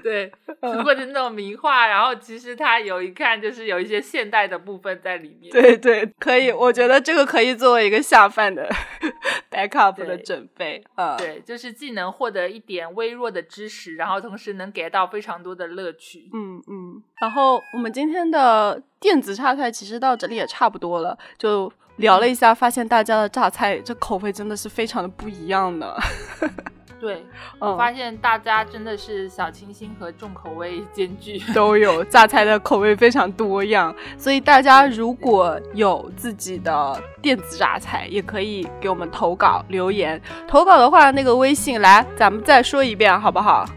[0.02, 5.52] 对，或者那种名画，然后其实它有一看就是有一些现代的部分在里面。
[5.52, 8.68] 对对，可以，我觉得这个可以作为一个下饭的
[9.50, 11.16] backup 的准备啊。
[11.16, 16.28] 对，就是既能获得一点微弱的知识，然后同时能给到非常多的乐趣。
[16.32, 17.02] 嗯嗯。
[17.20, 25.96] 然后我们今天的电子榨菜其实到这里也差不多了，就聊了一下，发现大家的榨菜这口味真的是非常的不一样的。
[27.04, 27.22] 对，
[27.58, 40.18] 我发现大家真的是小清新和重口味 兼具，都有榨菜的口味非常多样，所以大家如果有自己的电子榨菜，也可以给我们投稿留言。
[40.48, 43.68] 投稿的话，那个微信来，咱们再说一遍好不好？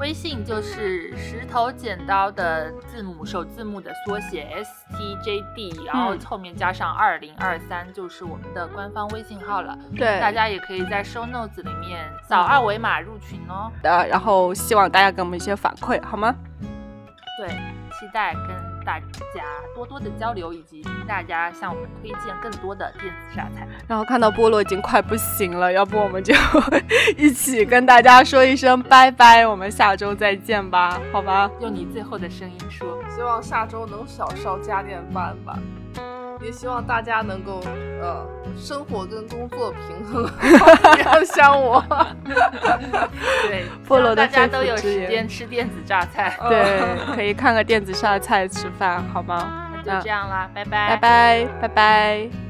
[0.00, 9.78] 微信就是石头剪刀的字母首字母的缩写 S T J D，然后后面加上二零二三，就是我们的官方微信号了。
[9.94, 13.70] 对，大家也可以在 Show Notes 里面扫二维码入群哦。
[13.82, 16.34] 的，然后希望大家给我们一些反馈，好吗？
[17.38, 17.50] 对，
[17.90, 18.69] 期待跟。
[18.84, 23.66] 大家多多的交流，以及听大家向我们推荐更多的电子榨菜。
[23.88, 26.34] 然后看到菠萝已经快不行了，要不我们就
[27.16, 31.50] 一起跟大家说一声拜拜，我们下周再见吧，好吧？
[31.60, 35.58] 用你最后的声音说，希望下周能少烧加点饭吧。
[36.42, 37.60] 也希望大家能够
[38.00, 38.26] 呃，
[38.56, 41.84] 生活跟工作平衡，不 要像我。
[43.46, 46.80] 对，菠萝大家都有时间吃电子榨菜， 对，
[47.14, 49.70] 可以看个电子榨菜吃饭，好吗？
[49.84, 52.49] 那就这样啦，拜拜，拜拜，拜拜。